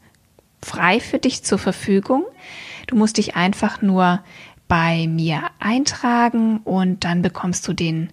frei 0.64 1.02
für 1.02 1.20
dich 1.20 1.44
zur 1.44 1.60
Verfügung. 1.60 2.24
Du 2.88 2.96
musst 2.96 3.18
dich 3.18 3.36
einfach 3.36 3.82
nur 3.82 4.24
bei 4.70 5.08
mir 5.08 5.42
eintragen 5.60 6.60
und 6.64 7.04
dann 7.04 7.22
bekommst 7.22 7.68
du 7.68 7.74
den 7.74 8.12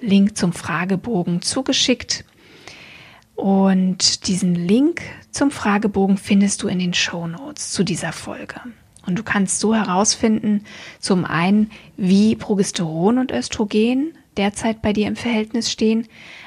Link 0.00 0.38
zum 0.38 0.54
Fragebogen 0.54 1.42
zugeschickt. 1.42 2.24
Und 3.34 4.26
diesen 4.28 4.54
Link 4.54 5.02
zum 5.30 5.50
Fragebogen 5.50 6.16
findest 6.16 6.62
du 6.62 6.68
in 6.68 6.78
den 6.78 6.94
Show 6.94 7.26
Notes 7.26 7.70
zu 7.70 7.84
dieser 7.84 8.12
Folge. 8.12 8.62
Und 9.06 9.18
du 9.18 9.22
kannst 9.22 9.60
so 9.60 9.74
herausfinden, 9.74 10.64
zum 11.00 11.26
einen, 11.26 11.70
wie 11.98 12.34
Progesteron 12.34 13.18
und 13.18 13.30
Östrogen 13.30 14.14
derzeit 14.38 14.80
bei 14.80 14.92
dir 14.92 15.08
im 15.08 15.16
Verhältnis 15.16 15.70
stehen, 15.70 16.06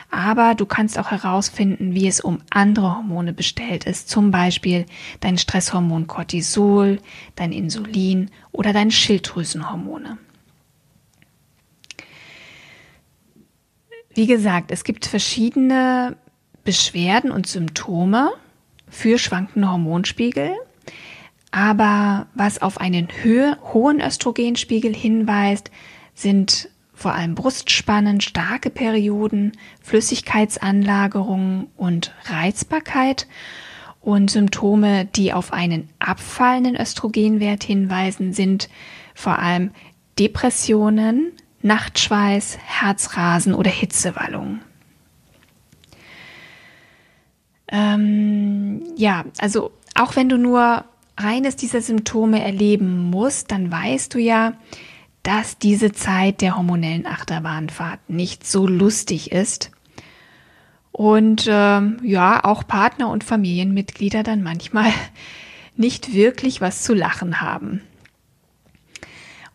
aber 0.10 0.56
du 0.56 0.66
kannst 0.66 0.98
auch 0.98 1.12
herausfinden, 1.12 1.94
wie 1.94 2.08
es 2.08 2.20
um 2.20 2.40
andere 2.50 2.98
Hormone 2.98 3.34
bestellt 3.34 3.86
ist, 3.86 4.10
zum 4.10 4.32
Beispiel 4.32 4.86
dein 5.20 5.38
Stresshormon 5.38 6.08
Cortisol, 6.08 7.00
dein 7.36 7.52
Insulin 7.52 8.32
oder 8.52 8.74
deine 8.74 8.92
Schilddrüsenhormone. 8.92 10.18
Wie 14.14 14.28
gesagt, 14.28 14.72
es 14.72 14.84
gibt 14.84 15.06
verschiedene 15.06 16.18
Beschwerden 16.66 17.32
und 17.32 17.48
Symptome 17.48 18.32
für 18.90 19.18
schwankende 19.18 19.72
Hormonspiegel. 19.72 20.52
Aber 21.52 22.28
was 22.34 22.62
auf 22.62 22.80
einen 22.80 23.08
hohen 23.74 24.02
Östrogenspiegel 24.02 24.94
hinweist, 24.94 25.72
sind 26.14 26.70
vor 26.94 27.14
allem 27.14 27.36
Brustspannen, 27.36 28.22
starke 28.22 28.70
Perioden, 28.70 29.54
Flüssigkeitsanlagerungen 29.82 31.68
und 31.78 32.14
Reizbarkeit. 32.26 33.28
Und 34.02 34.32
Symptome, 34.32 35.06
die 35.06 35.32
auf 35.32 35.54
einen 35.54 35.88
abfallenden 36.00 36.76
Östrogenwert 36.76 37.64
hinweisen, 37.64 38.34
sind 38.34 38.68
vor 39.14 39.38
allem 39.38 39.72
Depressionen, 40.18 41.34
Nachtschweiß, 41.62 42.58
Herzrasen 42.58 43.54
oder 43.54 43.70
Hitzewallungen. 43.70 44.62
Ähm, 47.68 48.82
ja, 48.98 49.26
also 49.38 49.72
auch 49.96 50.16
wenn 50.16 50.30
du 50.30 50.38
nur 50.38 50.86
eines 51.16 51.56
dieser 51.56 51.82
Symptome 51.82 52.44
erleben 52.44 53.10
musst, 53.10 53.52
dann 53.52 53.72
weißt 53.72 54.14
du 54.14 54.20
ja, 54.20 54.54
dass 55.24 55.58
diese 55.58 55.92
Zeit 55.92 56.42
der 56.42 56.58
hormonellen 56.58 57.06
Achterbahnfahrt 57.06 58.10
nicht 58.10 58.46
so 58.48 58.68
lustig 58.68 59.32
ist. 59.32 59.72
Und 60.92 61.48
ähm, 61.50 62.00
ja, 62.04 62.44
auch 62.44 62.68
Partner 62.68 63.10
und 63.10 63.24
Familienmitglieder 63.24 64.24
dann 64.24 64.42
manchmal 64.42 64.92
nicht 65.76 66.14
wirklich 66.14 66.62
was 66.62 66.84
zu 66.84 66.94
lachen 66.94 67.42
haben. 67.42 67.82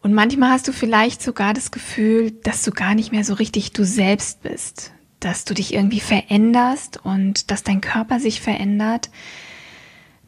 Und 0.03 0.15
manchmal 0.15 0.51
hast 0.51 0.69
du 0.69 0.73
vielleicht 0.73 1.21
sogar 1.21 1.53
das 1.53 1.73
Gefühl, 1.73 2.31
dass 2.31 2.63
du 2.63 2.71
gar 2.71 2.95
nicht 2.95 3.11
mehr 3.11 3.25
so 3.25 3.35
richtig 3.35 3.73
du 3.73 3.85
selbst 3.85 4.43
bist, 4.43 4.93
dass 5.19 5.45
du 5.45 5.53
dich 5.53 5.75
irgendwie 5.75 6.01
veränderst 6.01 7.05
und 7.05 7.51
dass 7.51 7.65
dein 7.65 7.81
Körper 7.81 8.21
sich 8.21 8.41
verändert, 8.41 9.11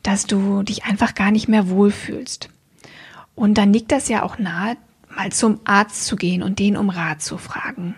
dass 0.02 0.26
du 0.26 0.64
dich 0.64 0.84
einfach 0.84 1.14
gar 1.14 1.30
nicht 1.30 1.46
mehr 1.46 1.68
wohlfühlst. 1.68 2.48
Und 3.36 3.54
dann 3.54 3.72
liegt 3.72 3.92
das 3.92 4.08
ja 4.08 4.24
auch 4.24 4.38
nahe, 4.38 4.76
mal 5.18 5.32
zum 5.32 5.60
Arzt 5.64 6.06
zu 6.06 6.16
gehen 6.16 6.42
und 6.42 6.58
den 6.58 6.76
um 6.76 6.90
Rat 6.90 7.20
zu 7.20 7.38
fragen. 7.38 7.96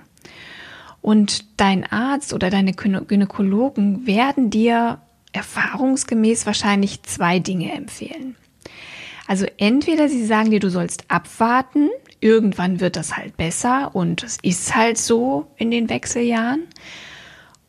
Und 1.03 1.45
dein 1.61 1.85
Arzt 1.91 2.33
oder 2.33 2.50
deine 2.50 2.73
Gynäkologen 2.73 4.07
werden 4.07 4.50
dir 4.50 4.99
erfahrungsgemäß 5.33 6.47
wahrscheinlich 6.47 7.03
zwei 7.03 7.39
Dinge 7.39 7.73
empfehlen. 7.73 8.37
Also 9.27 9.47
entweder 9.59 10.09
sie 10.09 10.27
sagen 10.27 10.50
dir, 10.50 10.61
du 10.61 10.71
sollst 10.71 11.05
abwarten, 11.09 11.89
irgendwann 12.21 12.81
wird 12.81 12.97
das 12.97 13.17
halt 13.17 13.37
besser 13.37 13.95
und 13.95 14.25
es 14.25 14.39
ist 14.43 14.75
halt 14.75 14.99
so 14.99 15.47
in 15.57 15.71
den 15.71 15.89
Wechseljahren. 15.89 16.65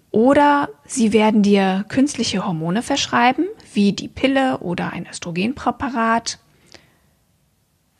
Oder 0.09 0.69
sie 0.85 1.13
werden 1.13 1.43
dir 1.43 1.85
künstliche 1.87 2.45
Hormone 2.45 2.81
verschreiben, 2.81 3.45
wie 3.73 3.93
die 3.93 4.09
Pille 4.09 4.57
oder 4.57 4.91
ein 4.91 5.07
Östrogenpräparat. 5.07 6.39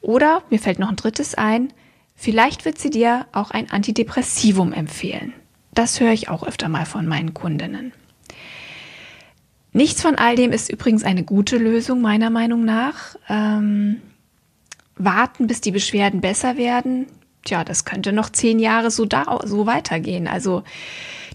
Oder, 0.01 0.43
mir 0.49 0.59
fällt 0.59 0.79
noch 0.79 0.89
ein 0.89 0.95
drittes 0.95 1.35
ein, 1.35 1.71
vielleicht 2.15 2.65
wird 2.65 2.79
sie 2.79 2.89
dir 2.89 3.27
auch 3.31 3.51
ein 3.51 3.71
Antidepressivum 3.71 4.73
empfehlen. 4.73 5.33
Das 5.73 5.99
höre 5.99 6.11
ich 6.11 6.29
auch 6.29 6.43
öfter 6.45 6.69
mal 6.69 6.85
von 6.85 7.07
meinen 7.07 7.33
Kundinnen. 7.33 7.93
Nichts 9.73 10.01
von 10.01 10.15
all 10.15 10.35
dem 10.35 10.51
ist 10.51 10.69
übrigens 10.71 11.03
eine 11.03 11.23
gute 11.23 11.57
Lösung, 11.57 12.01
meiner 12.01 12.29
Meinung 12.29 12.65
nach. 12.65 13.15
Ähm, 13.29 14.01
warten, 14.95 15.47
bis 15.47 15.61
die 15.61 15.71
Beschwerden 15.71 16.19
besser 16.19 16.57
werden, 16.57 17.07
tja, 17.43 17.63
das 17.63 17.85
könnte 17.85 18.11
noch 18.11 18.29
zehn 18.29 18.59
Jahre 18.59 18.91
so, 18.91 19.05
da, 19.05 19.39
so 19.45 19.65
weitergehen. 19.65 20.27
Also 20.27 20.63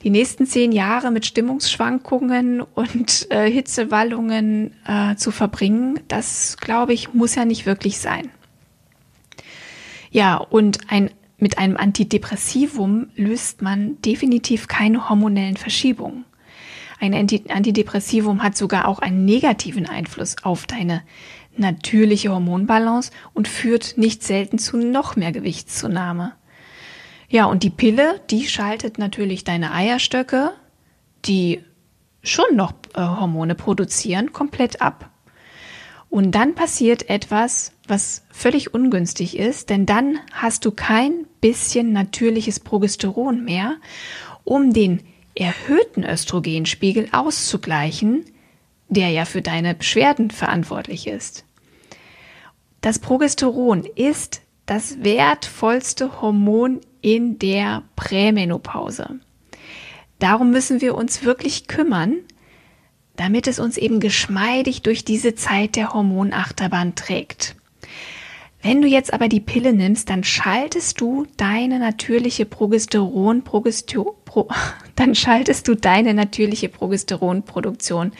die 0.03 0.11
nächsten 0.11 0.47
zehn 0.47 0.73
Jahre 0.73 1.11
mit 1.11 1.27
Stimmungsschwankungen 1.27 2.61
und 2.61 3.27
äh, 3.31 3.51
Hitzewallungen 3.51 4.75
äh, 4.87 5.17
zu 5.17 5.31
verbringen, 5.31 5.99
das 6.09 6.59
glaube 6.59 6.93
ich, 6.93 7.15
muss 7.15 7.35
ja 7.35 7.45
nicht 7.45 7.67
wirklich 7.67 7.99
sein. 7.99 8.31
Ja, 10.17 10.39
und 10.39 10.79
ein, 10.89 11.11
mit 11.37 11.59
einem 11.59 11.77
Antidepressivum 11.77 13.09
löst 13.17 13.61
man 13.61 14.01
definitiv 14.01 14.67
keine 14.67 15.11
hormonellen 15.11 15.59
Verschiebungen. 15.59 16.25
Ein 16.99 17.13
Antidepressivum 17.13 18.43
hat 18.43 18.57
sogar 18.57 18.89
auch 18.89 19.01
einen 19.01 19.27
negativen 19.27 19.87
Einfluss 19.87 20.37
auf 20.43 20.67
deine 20.67 21.03
natürliche 21.59 22.31
Hormonbalance 22.31 23.11
und 23.35 23.47
führt 23.47 23.99
nicht 23.99 24.23
selten 24.23 24.57
zu 24.57 24.79
noch 24.79 25.17
mehr 25.17 25.33
Gewichtszunahme. 25.33 26.33
Ja, 27.29 27.45
und 27.45 27.63
die 27.63 27.69
Pille, 27.69 28.19
die 28.31 28.49
schaltet 28.49 28.97
natürlich 28.97 29.45
deine 29.45 29.71
Eierstöcke, 29.73 30.53
die 31.27 31.63
schon 32.23 32.57
noch 32.57 32.73
äh, 32.95 33.03
Hormone 33.03 33.55
produzieren, 33.55 34.33
komplett 34.33 34.81
ab. 34.81 35.11
Und 36.09 36.31
dann 36.31 36.55
passiert 36.55 37.11
etwas, 37.11 37.76
was 37.89 38.25
völlig 38.31 38.75
ungünstig 38.75 39.37
ist, 39.39 39.71
denn 39.71 39.87
dann 39.87 40.19
hast 40.33 40.65
du 40.65 40.71
kein 40.71 41.27
bisschen 41.41 41.93
natürliches 41.93 42.61
Progesteron 42.61 43.45
mehr, 43.45 43.77
um 44.45 44.73
den 44.73 45.03
erhöhten 45.35 46.05
Östrogenspiegel 46.05 47.09
auszugleichen, 47.13 48.25
der 48.89 49.11
ja 49.11 49.25
für 49.25 49.43
deine 49.43 49.75
Beschwerden 49.75 50.31
verantwortlich 50.31 51.07
ist. 51.07 51.45
Das 52.81 52.99
Progesteron 52.99 53.85
ist 53.95 54.43
das 54.65 55.03
wertvollste 55.03 56.21
Hormon 56.21 56.81
in 57.01 57.39
der 57.39 57.83
Prämenopause. 57.97 59.21
Darum 60.19 60.51
müssen 60.51 60.81
wir 60.81 60.95
uns 60.95 61.25
wirklich 61.25 61.69
kümmern, 61.69 62.19
damit 63.17 63.47
es 63.47 63.59
uns 63.59 63.77
eben 63.77 64.01
geschmeidig 64.01 64.83
durch 64.83 65.05
diese 65.05 65.35
Zeit 65.35 65.77
der 65.77 65.95
Hormonachterbahn 65.95 66.95
trägt. 66.95 67.57
Wenn 68.67 68.83
du 68.83 68.89
jetzt 68.89 69.13
aber 69.13 69.29
die 69.29 69.39
Pille 69.39 69.73
nimmst, 69.73 70.11
dann 70.11 70.25
schaltest 70.25 71.01
du 71.01 71.25
deine 71.37 71.79
natürliche 71.79 72.47
Progesteron, 72.47 73.45
Progestero, 73.45 74.17
Pro, 74.25 74.49
dann 74.97 75.15
schaltest 75.15 75.69
du 75.69 75.77
deine 75.77 76.15
natürliche 76.15 76.69
Progesteronproduktion 76.69 78.11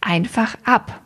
einfach 0.00 0.56
ab. 0.64 1.00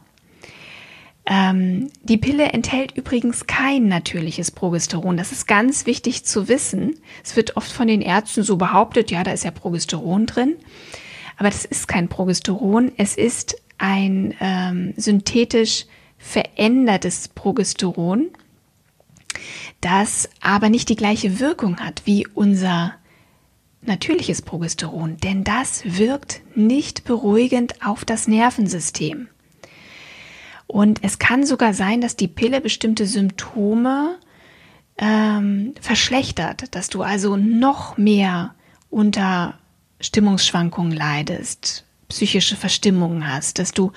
Ähm, 1.27 1.91
die 2.03 2.17
Pille 2.17 2.47
enthält 2.47 2.97
übrigens 2.97 3.47
kein 3.47 3.89
natürliches 3.89 4.53
Progesteron. 4.53 5.19
Das 5.19 5.33
ist 5.33 5.47
ganz 5.47 5.85
wichtig 5.85 6.25
zu 6.25 6.49
wissen. 6.49 6.95
Es 7.23 7.37
wird 7.37 7.59
oft 7.59 7.71
von 7.71 7.89
den 7.89 8.01
Ärzten 8.01 8.43
so 8.43 8.57
behauptet, 8.57 9.11
ja, 9.11 9.23
da 9.23 9.33
ist 9.33 9.45
ja 9.45 9.51
Progesteron 9.51 10.25
drin. 10.25 10.57
Aber 11.37 11.51
das 11.51 11.67
ist 11.67 11.89
kein 11.89 12.09
Progesteron. 12.09 12.93
Es 12.97 13.19
ist 13.19 13.61
ein 13.77 14.35
ähm, 14.41 14.95
synthetisch 14.97 15.85
verändertes 16.17 17.29
Progesteron, 17.29 18.31
das 19.81 20.29
aber 20.41 20.69
nicht 20.69 20.89
die 20.89 20.97
gleiche 20.97 21.41
Wirkung 21.41 21.79
hat 21.79 22.03
wie 22.05 22.27
unser 22.27 22.95
natürliches 23.83 24.43
Progesteron, 24.43 25.17
denn 25.19 25.45
das 25.45 25.83
wirkt 25.85 26.43
nicht 26.55 27.05
beruhigend 27.05 27.83
auf 27.85 28.05
das 28.05 28.29
Nervensystem. 28.29 29.29
Und 30.67 31.03
es 31.03 31.19
kann 31.19 31.47
sogar 31.47 31.73
sein, 31.73 32.01
dass 32.01 32.17
die 32.17 32.29
Pille 32.29 32.61
bestimmte 32.61 33.07
Symptome 33.07 34.19
ähm, 34.99 35.75
verschlechtert, 35.81 36.75
dass 36.75 36.89
du 36.89 37.03
also 37.03 37.37
noch 37.37 37.97
mehr 37.97 38.55
unter 38.91 39.59
Stimmungsschwankungen 40.01 40.93
leidest, 40.93 41.85
psychische 42.09 42.57
Verstimmungen 42.57 43.33
hast, 43.33 43.59
dass 43.59 43.73
du 43.73 43.93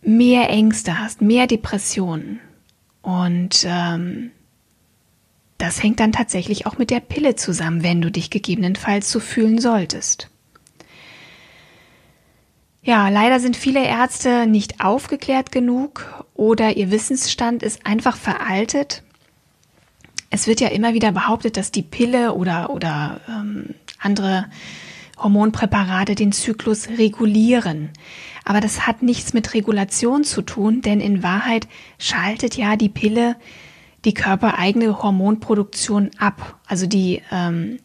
mehr 0.00 0.48
Ängste 0.50 0.98
hast, 0.98 1.20
mehr 1.20 1.46
Depressionen. 1.46 2.40
Und 3.04 3.66
ähm, 3.68 4.30
das 5.58 5.82
hängt 5.82 6.00
dann 6.00 6.10
tatsächlich 6.10 6.66
auch 6.66 6.78
mit 6.78 6.90
der 6.90 7.00
Pille 7.00 7.36
zusammen, 7.36 7.82
wenn 7.82 8.00
du 8.00 8.10
dich 8.10 8.30
gegebenenfalls 8.30 9.10
so 9.10 9.20
fühlen 9.20 9.60
solltest. 9.60 10.30
Ja, 12.82 13.10
leider 13.10 13.40
sind 13.40 13.58
viele 13.58 13.84
Ärzte 13.84 14.46
nicht 14.46 14.82
aufgeklärt 14.82 15.52
genug 15.52 16.24
oder 16.32 16.78
ihr 16.78 16.90
Wissensstand 16.90 17.62
ist 17.62 17.84
einfach 17.84 18.16
veraltet. 18.16 19.02
Es 20.30 20.46
wird 20.46 20.60
ja 20.60 20.68
immer 20.68 20.94
wieder 20.94 21.12
behauptet, 21.12 21.58
dass 21.58 21.70
die 21.70 21.82
Pille 21.82 22.32
oder, 22.32 22.70
oder 22.70 23.20
ähm, 23.28 23.74
andere 23.98 24.46
Hormonpräparate 25.18 26.14
den 26.14 26.32
Zyklus 26.32 26.88
regulieren. 26.88 27.90
Aber 28.44 28.60
das 28.60 28.86
hat 28.86 29.02
nichts 29.02 29.32
mit 29.32 29.54
Regulation 29.54 30.24
zu 30.24 30.42
tun, 30.42 30.82
denn 30.82 31.00
in 31.00 31.22
Wahrheit 31.22 31.68
schaltet 31.98 32.56
ja 32.56 32.76
die 32.76 32.88
Pille 32.88 33.36
die 34.04 34.14
körpereigene 34.14 35.02
Hormonproduktion 35.02 36.10
ab. 36.18 36.58
Also 36.66 36.86
die, 36.86 37.22
ähm, 37.32 37.78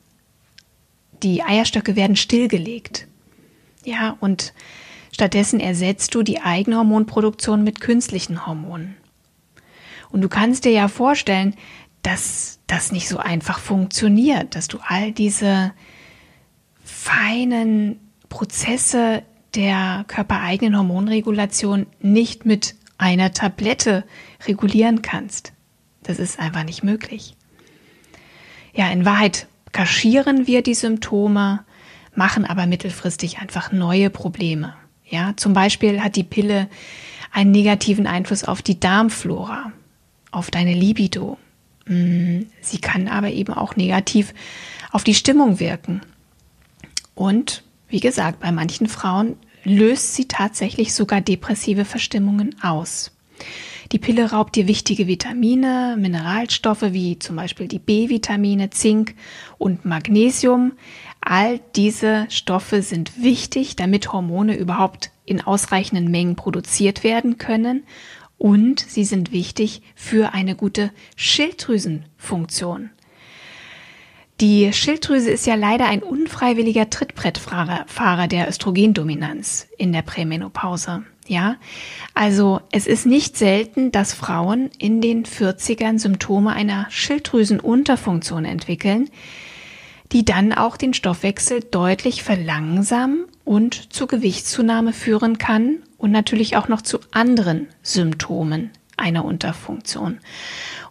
die 1.24 1.44
Eierstöcke 1.44 1.96
werden 1.96 2.16
stillgelegt. 2.16 3.08
Ja, 3.86 4.18
und 4.20 4.54
Stattdessen 5.20 5.60
ersetzt 5.60 6.16
du 6.16 6.24
die 6.24 6.42
eigene 6.42 6.78
Hormonproduktion 6.78 7.64
mit 7.64 7.82
künstlichen 7.82 8.46
Hormonen. 8.46 8.96
Und 10.12 10.22
du 10.22 10.30
kannst 10.30 10.66
dir 10.66 10.72
ja 10.72 10.88
vorstellen, 10.88 11.56
dass 12.04 12.60
das 12.68 12.92
nicht 12.92 13.10
so 13.10 13.18
einfach 13.18 13.60
funktioniert, 13.60 14.56
dass 14.56 14.68
du 14.68 14.80
all 14.82 15.12
diese 15.12 15.74
feinen 17.00 17.98
Prozesse 18.28 19.24
der 19.56 20.04
körpereigenen 20.08 20.78
Hormonregulation 20.78 21.88
nicht 22.02 22.46
mit 22.46 22.76
einer 22.98 23.32
Tablette 23.32 24.04
regulieren 24.46 25.02
kannst. 25.02 25.54
Das 26.04 26.20
ist 26.20 26.40
einfach 26.40 26.66
nicht 26.66 26.84
möglich. 26.84 27.38
Ja, 28.74 28.92
in 28.92 29.06
Wahrheit 29.06 29.48
kaschieren 29.72 30.46
wir 30.46 30.62
die 30.62 30.74
Symptome, 30.74 31.64
machen 32.16 32.44
aber 32.44 32.68
mittelfristig 32.68 33.40
einfach 33.40 33.72
neue 33.72 34.10
Probleme. 34.10 34.76
Ja, 35.06 35.34
zum 35.38 35.54
Beispiel 35.54 36.04
hat 36.04 36.18
die 36.18 36.24
Pille 36.24 36.68
einen 37.32 37.52
negativen 37.52 38.08
Einfluss 38.08 38.44
auf 38.44 38.62
die 38.62 38.80
Darmflora, 38.80 39.72
auf 40.32 40.52
deine 40.52 40.74
Libido. 40.74 41.38
Mm, 41.86 42.42
sie 42.62 42.82
kann 42.82 43.08
aber 43.08 43.30
eben 43.30 43.54
auch 43.54 43.78
negativ 43.78 44.34
auf 44.92 45.06
die 45.06 45.16
Stimmung 45.16 45.62
wirken. 45.62 46.02
Und 47.20 47.64
wie 47.90 48.00
gesagt, 48.00 48.40
bei 48.40 48.50
manchen 48.54 48.88
Frauen 48.88 49.36
löst 49.66 50.16
sie 50.16 50.30
tatsächlich 50.30 50.94
sogar 50.94 51.20
depressive 51.20 51.84
Verstimmungen 51.84 52.56
aus. 52.64 53.12
Die 53.92 54.00
Pille 54.00 54.32
raubt 54.32 54.56
dir 54.56 54.68
wichtige 54.68 55.06
Vitamine, 55.06 55.98
Mineralstoffe 56.00 56.94
wie 56.94 57.20
zum 57.20 57.36
Beispiel 57.36 57.68
die 57.68 57.80
B-Vitamine, 57.80 58.70
Zink 58.70 59.16
und 59.58 59.84
Magnesium, 59.84 60.72
All 61.20 61.60
diese 61.76 62.26
Stoffe 62.30 62.82
sind 62.82 63.22
wichtig, 63.22 63.76
damit 63.76 64.14
Hormone 64.14 64.56
überhaupt 64.56 65.12
in 65.26 65.42
ausreichenden 65.42 66.10
Mengen 66.10 66.38
produziert 66.38 67.04
werden 67.04 67.38
können 67.38 67.84
und 68.38 68.80
sie 68.80 69.04
sind 69.04 69.34
wichtig 69.34 69.82
für 69.94 70.34
eine 70.34 70.56
gute 70.56 70.92
Schilddrüsenfunktion. 71.18 72.92
Die 74.42 74.72
Schilddrüse 74.72 75.30
ist 75.30 75.46
ja 75.46 75.56
leider 75.56 75.88
ein 75.88 76.02
unfreiwilliger 76.02 76.90
Trittbrettfahrer 76.90 78.28
der 78.30 78.48
Östrogendominanz 78.48 79.68
in 79.78 79.92
der 79.92 80.02
Prämenopause. 80.02 81.04
Ja, 81.28 81.58
also 82.14 82.62
es 82.72 82.88
ist 82.88 83.06
nicht 83.06 83.38
selten, 83.38 83.92
dass 83.92 84.14
Frauen 84.14 84.72
in 84.80 85.02
den 85.02 85.26
40ern 85.26 86.00
Symptome 86.00 86.54
einer 86.54 86.88
Schilddrüsenunterfunktion 86.90 88.46
entwickeln, 88.46 89.10
die 90.14 90.24
dann 90.24 90.54
auch 90.54 90.78
den 90.78 90.94
Stoffwechsel 90.94 91.60
deutlich 91.60 92.24
verlangsamen 92.24 93.26
und 93.44 93.94
zu 93.94 94.08
Gewichtszunahme 94.08 94.94
führen 94.94 95.38
kann 95.38 95.80
und 95.98 96.12
natürlich 96.12 96.56
auch 96.56 96.70
noch 96.70 96.82
zu 96.82 97.00
anderen 97.12 97.68
Symptomen 97.84 98.72
einer 98.96 99.26
Unterfunktion. 99.26 100.20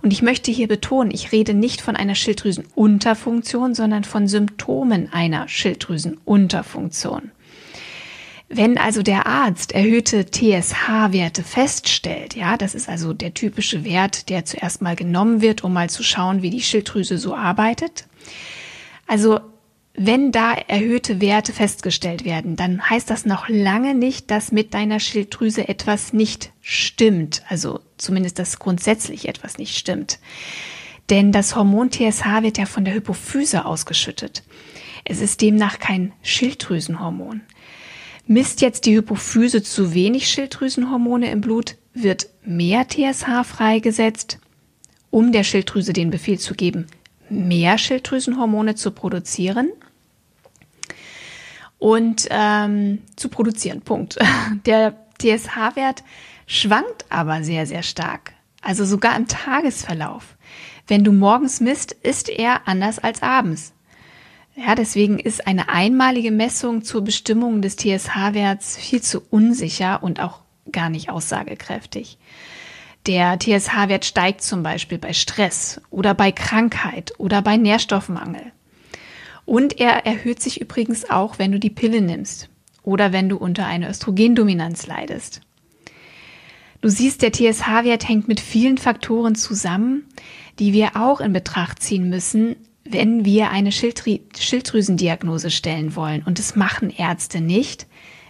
Und 0.00 0.12
ich 0.12 0.22
möchte 0.22 0.50
hier 0.50 0.68
betonen, 0.68 1.10
ich 1.10 1.32
rede 1.32 1.54
nicht 1.54 1.80
von 1.80 1.96
einer 1.96 2.14
Schilddrüsenunterfunktion, 2.14 3.74
sondern 3.74 4.04
von 4.04 4.28
Symptomen 4.28 5.12
einer 5.12 5.48
Schilddrüsenunterfunktion. 5.48 7.32
Wenn 8.50 8.78
also 8.78 9.02
der 9.02 9.26
Arzt 9.26 9.72
erhöhte 9.72 10.24
TSH-Werte 10.24 11.42
feststellt, 11.42 12.34
ja, 12.34 12.56
das 12.56 12.74
ist 12.74 12.88
also 12.88 13.12
der 13.12 13.34
typische 13.34 13.84
Wert, 13.84 14.30
der 14.30 14.46
zuerst 14.46 14.80
mal 14.80 14.96
genommen 14.96 15.42
wird, 15.42 15.64
um 15.64 15.74
mal 15.74 15.90
zu 15.90 16.02
schauen, 16.02 16.40
wie 16.40 16.50
die 16.50 16.62
Schilddrüse 16.62 17.18
so 17.18 17.34
arbeitet, 17.34 18.06
also 19.06 19.40
wenn 20.00 20.30
da 20.30 20.54
erhöhte 20.54 21.20
Werte 21.20 21.52
festgestellt 21.52 22.24
werden, 22.24 22.54
dann 22.54 22.88
heißt 22.88 23.10
das 23.10 23.26
noch 23.26 23.48
lange 23.48 23.96
nicht, 23.96 24.30
dass 24.30 24.52
mit 24.52 24.72
deiner 24.72 25.00
Schilddrüse 25.00 25.68
etwas 25.68 26.12
nicht 26.12 26.52
stimmt. 26.60 27.42
Also 27.48 27.80
zumindest, 27.96 28.38
dass 28.38 28.60
grundsätzlich 28.60 29.28
etwas 29.28 29.58
nicht 29.58 29.76
stimmt. 29.76 30.20
Denn 31.10 31.32
das 31.32 31.56
Hormon 31.56 31.90
TSH 31.90 32.42
wird 32.42 32.58
ja 32.58 32.66
von 32.66 32.84
der 32.84 32.94
Hypophyse 32.94 33.64
ausgeschüttet. 33.64 34.44
Es 35.04 35.20
ist 35.20 35.40
demnach 35.40 35.80
kein 35.80 36.12
Schilddrüsenhormon. 36.22 37.40
Misst 38.28 38.60
jetzt 38.60 38.86
die 38.86 38.94
Hypophyse 38.94 39.64
zu 39.64 39.94
wenig 39.94 40.28
Schilddrüsenhormone 40.28 41.28
im 41.32 41.40
Blut, 41.40 41.74
wird 41.92 42.28
mehr 42.44 42.86
TSH 42.86 43.44
freigesetzt, 43.44 44.38
um 45.10 45.32
der 45.32 45.42
Schilddrüse 45.42 45.92
den 45.92 46.10
Befehl 46.10 46.38
zu 46.38 46.54
geben, 46.54 46.86
mehr 47.30 47.78
Schilddrüsenhormone 47.78 48.76
zu 48.76 48.92
produzieren 48.92 49.72
und 51.78 52.26
ähm, 52.30 53.02
zu 53.16 53.28
produzieren. 53.28 53.80
Punkt. 53.82 54.18
Der 54.66 54.94
TSH-Wert 55.20 56.04
schwankt 56.46 57.06
aber 57.08 57.42
sehr, 57.42 57.66
sehr 57.66 57.82
stark. 57.82 58.32
Also 58.62 58.84
sogar 58.84 59.16
im 59.16 59.28
Tagesverlauf. 59.28 60.36
Wenn 60.86 61.04
du 61.04 61.12
morgens 61.12 61.60
misst, 61.60 61.92
ist 61.92 62.28
er 62.28 62.66
anders 62.66 62.98
als 62.98 63.22
abends. 63.22 63.72
Ja, 64.56 64.74
deswegen 64.74 65.20
ist 65.20 65.46
eine 65.46 65.68
einmalige 65.68 66.32
Messung 66.32 66.82
zur 66.82 67.02
Bestimmung 67.02 67.62
des 67.62 67.76
TSH-Werts 67.76 68.76
viel 68.76 69.00
zu 69.00 69.20
unsicher 69.30 70.02
und 70.02 70.18
auch 70.20 70.40
gar 70.72 70.90
nicht 70.90 71.10
aussagekräftig. 71.10 72.18
Der 73.06 73.38
TSH-Wert 73.38 74.04
steigt 74.04 74.42
zum 74.42 74.62
Beispiel 74.62 74.98
bei 74.98 75.12
Stress 75.12 75.80
oder 75.90 76.12
bei 76.14 76.32
Krankheit 76.32 77.12
oder 77.18 77.40
bei 77.40 77.56
Nährstoffmangel. 77.56 78.52
Und 79.48 79.80
er 79.80 80.04
erhöht 80.04 80.42
sich 80.42 80.60
übrigens 80.60 81.08
auch, 81.08 81.38
wenn 81.38 81.52
du 81.52 81.58
die 81.58 81.70
Pille 81.70 82.02
nimmst 82.02 82.50
oder 82.82 83.14
wenn 83.14 83.30
du 83.30 83.38
unter 83.38 83.64
einer 83.64 83.88
Östrogendominanz 83.88 84.86
leidest. 84.86 85.40
Du 86.82 86.90
siehst, 86.90 87.22
der 87.22 87.32
TSH-Wert 87.32 88.06
hängt 88.06 88.28
mit 88.28 88.40
vielen 88.40 88.76
Faktoren 88.76 89.36
zusammen, 89.36 90.04
die 90.58 90.74
wir 90.74 90.96
auch 90.96 91.22
in 91.22 91.32
Betracht 91.32 91.82
ziehen 91.82 92.10
müssen, 92.10 92.56
wenn 92.84 93.24
wir 93.24 93.48
eine 93.48 93.72
Schilddrü 93.72 94.18
Schilddrüsendiagnose 94.38 95.50
stellen 95.50 95.96
wollen. 95.96 96.22
Und 96.24 96.38
das 96.38 96.54
machen 96.54 96.90
Ärzte 96.90 97.40
nicht, 97.40 97.86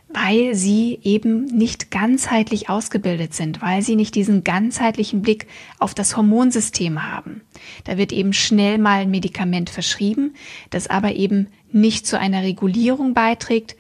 weil 0.08 0.54
sie 0.54 0.98
eben 1.02 1.44
nicht 1.44 1.90
ganzheitlich 1.90 2.70
ausgebildet 2.70 3.34
sind, 3.34 3.60
weil 3.60 3.82
sie 3.82 3.94
nicht 3.94 4.14
diesen 4.14 4.42
ganzheitlichen 4.42 5.20
Blick 5.20 5.46
auf 5.78 5.94
das 5.94 6.16
Hormonsystem 6.16 7.02
haben. 7.02 7.42
Da 7.84 7.98
wird 7.98 8.12
eben 8.12 8.32
schnell 8.32 8.78
mal 8.78 9.00
ein 9.00 9.10
Medikament 9.10 9.68
verschrieben, 9.68 10.34
das 10.70 10.88
aber 10.88 11.12
eben 11.14 11.48
nicht 11.72 12.06
zu 12.06 12.18
einer 12.18 12.42
Regulierung 12.42 13.12
beiträgt, 13.12 13.76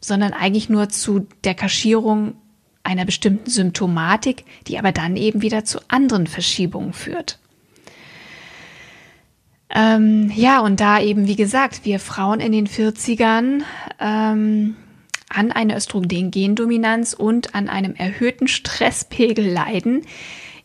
sondern 0.00 0.34
eigentlich 0.34 0.68
nur 0.68 0.90
zu 0.90 1.26
der 1.44 1.54
Kaschierung 1.54 2.34
einer 2.82 3.06
bestimmten 3.06 3.48
Symptomatik, 3.48 4.44
die 4.66 4.78
aber 4.78 4.92
dann 4.92 5.16
eben 5.16 5.40
wieder 5.40 5.64
zu 5.64 5.80
anderen 5.88 6.26
Verschiebungen 6.26 6.92
führt. 6.92 7.38
Ähm, 9.70 10.30
ja, 10.34 10.60
und 10.60 10.80
da 10.80 11.00
eben, 11.00 11.26
wie 11.26 11.36
gesagt, 11.36 11.86
wir 11.86 11.98
Frauen 11.98 12.40
in 12.40 12.52
den 12.52 12.68
40ern 12.68 13.62
ähm, 13.98 14.76
an 15.28 15.52
einer 15.52 15.76
Östrogendominanz 15.76 17.12
und 17.14 17.54
an 17.54 17.68
einem 17.68 17.94
erhöhten 17.94 18.48
Stresspegel 18.48 19.46
leiden, 19.46 20.02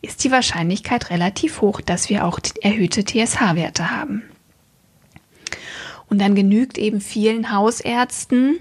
ist 0.02 0.24
die 0.24 0.30
Wahrscheinlichkeit 0.30 1.10
relativ 1.10 1.60
hoch, 1.60 1.80
dass 1.80 2.08
wir 2.08 2.24
auch 2.24 2.40
erhöhte 2.62 3.04
TSH-Werte 3.04 3.90
haben. 3.90 4.22
Und 6.08 6.20
dann 6.20 6.34
genügt 6.34 6.78
eben 6.78 7.00
vielen 7.00 7.52
Hausärzten 7.52 8.58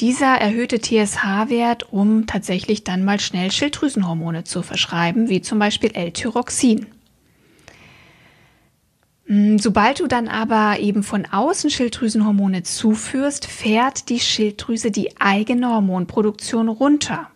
dieser 0.00 0.34
erhöhte 0.34 0.80
TSH-Wert, 0.80 1.92
um 1.92 2.26
tatsächlich 2.26 2.84
dann 2.84 3.04
mal 3.04 3.20
schnell 3.20 3.50
Schilddrüsenhormone 3.50 4.44
zu 4.44 4.62
verschreiben, 4.62 5.28
wie 5.28 5.42
zum 5.42 5.58
Beispiel 5.58 5.92
L-Tyroxin. 5.94 6.86
Hm, 9.26 9.58
sobald 9.58 10.00
du 10.00 10.06
dann 10.06 10.28
aber 10.28 10.78
eben 10.80 11.02
von 11.02 11.26
außen 11.26 11.70
Schilddrüsenhormone 11.70 12.62
zuführst, 12.62 13.46
fährt 13.46 14.08
die 14.08 14.20
Schilddrüse 14.20 14.90
die 14.90 15.20
eigene 15.20 15.68
Hormonproduktion 15.68 16.68
runter. 16.68 17.28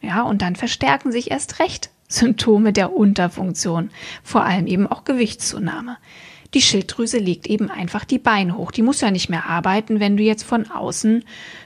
Ja, 0.00 0.22
und 0.22 0.42
dann 0.42 0.56
verstärken 0.56 1.12
sich 1.12 1.30
erst 1.30 1.60
recht 1.60 1.90
Symptome 2.08 2.72
der 2.72 2.92
Unterfunktion, 2.92 3.90
vor 4.24 4.44
allem 4.44 4.66
eben 4.66 4.86
auch 4.86 5.04
Gewichtszunahme. 5.04 5.98
Die 6.54 6.62
Schilddrüse 6.62 7.18
legt 7.18 7.46
eben 7.46 7.70
einfach 7.70 8.04
die 8.04 8.18
Beine 8.18 8.56
hoch. 8.56 8.72
Die 8.72 8.82
muss 8.82 9.00
ja 9.00 9.12
nicht 9.12 9.30
mehr 9.30 9.46
arbeiten, 9.46 10.00
wenn 10.00 10.16
du 10.16 10.24
jetzt 10.24 10.42
von 10.42 10.68
außen 10.68 11.24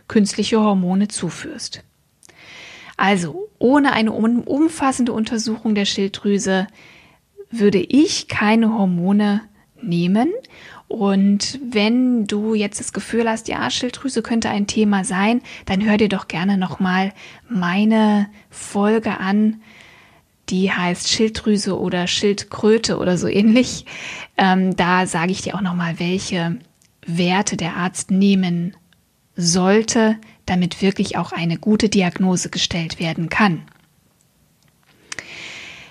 künstliche 0.08 0.60
Hormone 0.60 1.08
zuführst. 1.08 1.82
Also, 2.96 3.48
ohne 3.58 3.92
eine 3.92 4.12
umfassende 4.12 5.12
Untersuchung 5.12 5.74
der 5.74 5.86
Schilddrüse 5.86 6.66
würde 7.50 7.78
ich 7.78 8.28
keine 8.28 8.74
Hormone 8.74 9.40
nehmen. 9.86 10.32
Und 10.88 11.58
wenn 11.66 12.26
du 12.26 12.54
jetzt 12.54 12.78
das 12.80 12.92
Gefühl 12.92 13.28
hast, 13.28 13.48
ja, 13.48 13.70
Schilddrüse 13.70 14.22
könnte 14.22 14.50
ein 14.50 14.66
Thema 14.66 15.04
sein, 15.04 15.40
dann 15.66 15.84
hör 15.84 15.96
dir 15.96 16.08
doch 16.08 16.28
gerne 16.28 16.58
nochmal 16.58 17.12
meine 17.48 18.28
Folge 18.50 19.18
an. 19.18 19.60
Die 20.50 20.70
heißt 20.70 21.08
Schilddrüse 21.08 21.78
oder 21.78 22.06
Schildkröte 22.06 22.98
oder 22.98 23.16
so 23.16 23.28
ähnlich. 23.28 23.86
Ähm, 24.36 24.76
da 24.76 25.06
sage 25.06 25.32
ich 25.32 25.40
dir 25.40 25.54
auch 25.54 25.62
nochmal, 25.62 25.98
welche 25.98 26.58
Werte 27.06 27.56
der 27.56 27.76
Arzt 27.76 28.10
nehmen 28.10 28.76
sollte, 29.36 30.18
damit 30.46 30.82
wirklich 30.82 31.16
auch 31.16 31.32
eine 31.32 31.58
gute 31.58 31.88
Diagnose 31.88 32.50
gestellt 32.50 33.00
werden 33.00 33.30
kann. 33.30 33.62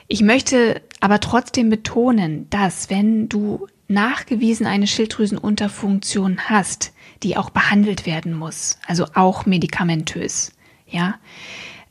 Ich 0.08 0.22
möchte 0.22 0.82
aber 1.00 1.20
trotzdem 1.20 1.70
betonen, 1.70 2.48
dass 2.50 2.90
wenn 2.90 3.28
du 3.30 3.68
nachgewiesen 3.88 4.66
eine 4.66 4.88
Schilddrüsenunterfunktion 4.88 6.50
hast, 6.50 6.94
die 7.22 7.38
auch 7.38 7.50
behandelt 7.50 8.06
werden 8.06 8.34
muss, 8.34 8.78
also 8.88 9.06
auch 9.14 9.46
medikamentös, 9.46 10.54
ja, 10.88 11.16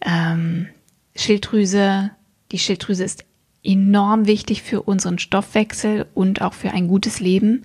ähm, 0.05 0.69
Schilddrüse, 1.15 2.11
die 2.51 2.59
Schilddrüse 2.59 3.05
ist 3.05 3.25
enorm 3.65 4.27
wichtig 4.27 4.63
für 4.63 4.83
unseren 4.83 5.19
Stoffwechsel 5.19 6.07
und 6.15 6.43
auch 6.43 6.55
für 6.55 6.71
ein 6.71 6.89
gutes 6.89 7.21
Leben. 7.21 7.65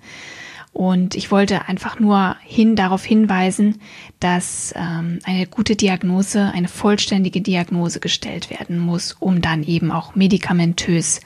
Und 0.72 1.14
ich 1.14 1.30
wollte 1.30 1.66
einfach 1.66 1.98
nur 1.98 2.36
hin 2.40 2.76
darauf 2.76 3.04
hinweisen, 3.04 3.80
dass 4.20 4.72
ähm, 4.76 5.18
eine 5.24 5.46
gute 5.46 5.74
Diagnose, 5.74 6.52
eine 6.52 6.68
vollständige 6.68 7.40
Diagnose 7.40 8.00
gestellt 8.00 8.50
werden 8.50 8.78
muss, 8.78 9.16
um 9.18 9.40
dann 9.40 9.64
eben 9.64 9.90
auch 9.90 10.14
medikamentös 10.14 11.20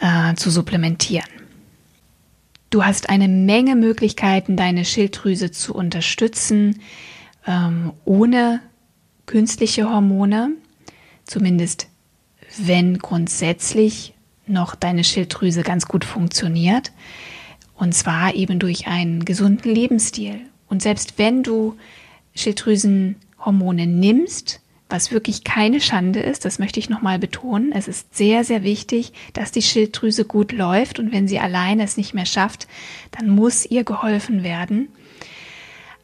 äh, 0.00 0.34
zu 0.34 0.50
supplementieren. 0.50 1.39
Du 2.70 2.84
hast 2.84 3.10
eine 3.10 3.26
Menge 3.26 3.74
Möglichkeiten, 3.74 4.56
deine 4.56 4.84
Schilddrüse 4.84 5.50
zu 5.50 5.74
unterstützen, 5.74 6.80
ähm, 7.44 7.92
ohne 8.04 8.60
künstliche 9.26 9.90
Hormone, 9.90 10.52
zumindest 11.24 11.88
wenn 12.58 12.98
grundsätzlich 12.98 14.14
noch 14.46 14.76
deine 14.76 15.02
Schilddrüse 15.02 15.62
ganz 15.62 15.86
gut 15.86 16.04
funktioniert. 16.04 16.92
Und 17.74 17.92
zwar 17.94 18.34
eben 18.34 18.58
durch 18.60 18.86
einen 18.86 19.24
gesunden 19.24 19.72
Lebensstil. 19.72 20.40
Und 20.68 20.82
selbst 20.82 21.14
wenn 21.18 21.42
du 21.42 21.76
Schilddrüsenhormone 22.34 23.86
nimmst, 23.88 24.59
was 24.90 25.10
wirklich 25.10 25.44
keine 25.44 25.80
Schande 25.80 26.20
ist, 26.20 26.44
das 26.44 26.58
möchte 26.58 26.80
ich 26.80 26.90
nochmal 26.90 27.18
betonen. 27.18 27.72
Es 27.72 27.88
ist 27.88 28.16
sehr, 28.16 28.44
sehr 28.44 28.62
wichtig, 28.62 29.12
dass 29.32 29.52
die 29.52 29.62
Schilddrüse 29.62 30.24
gut 30.24 30.52
läuft 30.52 30.98
und 30.98 31.12
wenn 31.12 31.28
sie 31.28 31.38
alleine 31.38 31.84
es 31.84 31.96
nicht 31.96 32.14
mehr 32.14 32.26
schafft, 32.26 32.66
dann 33.10 33.30
muss 33.30 33.64
ihr 33.64 33.84
geholfen 33.84 34.42
werden. 34.42 34.88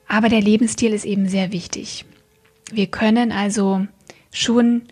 Aber 0.08 0.28
der 0.28 0.40
Lebensstil 0.40 0.92
ist 0.92 1.04
eben 1.04 1.28
sehr 1.28 1.52
wichtig. 1.52 2.04
Wir 2.70 2.86
können 2.86 3.32
also 3.32 3.86
schon 4.32 4.82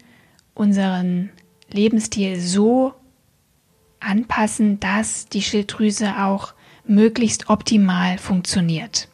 unseren 0.55 1.31
Lebensstil 1.71 2.41
so 2.41 2.95
anpassen, 4.01 4.81
dass 4.81 5.29
die 5.29 5.43
Schilddrüse 5.43 6.25
auch 6.25 6.53
möglichst 6.87 7.49
optimal 7.49 8.19
funktioniert. 8.19 9.09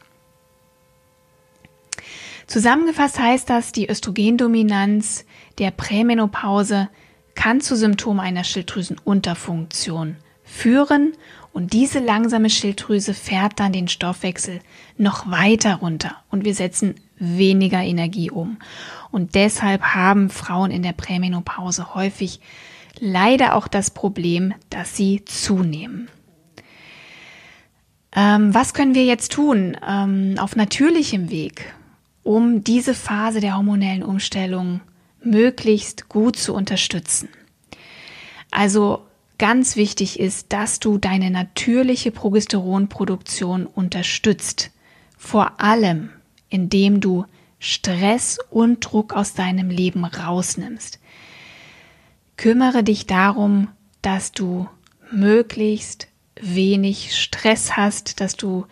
Zusammengefasst 2.51 3.21
heißt 3.21 3.49
das, 3.49 3.71
die 3.71 3.89
Östrogendominanz 3.89 5.25
der 5.59 5.71
Prämenopause 5.71 6.89
kann 7.37 7.61
zu 7.61 7.77
Symptomen 7.77 8.19
einer 8.19 8.43
Schilddrüsenunterfunktion 8.43 10.17
führen 10.43 11.13
und 11.53 11.73
diese 11.73 12.01
langsame 12.01 12.51
Schilddrüse 12.51 13.15
fährt 13.15 13.61
dann 13.61 13.73
den 13.73 13.87
Stoffwechsel 13.87 14.59
noch 14.99 15.31
weiter 15.31 15.77
runter 15.77 16.17
und 16.29 16.45
wir 16.45 16.57
setzen 16.57 16.97
weniger 17.21 17.83
Energie 17.83 18.33
um. 18.33 18.59
Und 19.13 19.37
deshalb 19.37 19.83
haben 19.83 20.29
Frauen 20.29 20.73
in 20.73 20.83
der 20.83 20.93
Prämenopause 20.93 21.95
häufig 21.95 22.41
leider 22.99 23.55
auch 23.55 23.69
das 23.69 23.93
Problem, 23.93 24.55
dass 24.71 24.97
sie 24.97 25.25
zunehmen. 25.25 26.09
Ähm, 28.13 28.53
was 28.53 28.75
können 28.75 28.97
wir 28.97 29.05
jetzt 29.05 29.31
tun 29.31 29.77
ähm, 29.89 30.35
auf 30.41 30.57
natürlichem 30.57 31.31
Weg? 31.31 31.75
Um 32.23 32.65
diese 32.65 32.95
Phase 32.95 33.41
der 33.41 33.57
hormonellen 33.57 34.03
Umstellung 34.03 34.81
möglichst 35.23 36.09
gut 36.09 36.37
zu 36.37 36.55
unterstützen. 36.55 37.29
Also 38.51 39.07
ganz 39.39 39.77
wichtig 39.77 40.19
ist, 40.19 40.53
dass 40.53 40.81
du 40.81 40.99
deine 40.99 41.31
natürliche 41.31 42.11
Progesteronproduktion 42.11 43.67
unterstützt. 43.67 44.71
Vor 45.17 45.61
allem, 45.61 46.11
indem 46.49 47.01
du 47.01 47.25
Stress 47.59 48.39
und 48.51 48.81
Druck 48.81 49.13
aus 49.13 49.35
deinem 49.35 49.71
Leben 49.71 50.05
rausnimmst. 50.05 50.99
Kümmere 52.37 52.83
dich 52.83 53.07
darum, 53.07 53.69
dass 54.01 54.33
du 54.33 54.67
möglichst 55.13 56.09
wenig 56.41 57.15
Stress 57.15 57.77
hast, 57.77 58.21
dass 58.21 58.35
du 58.37 58.67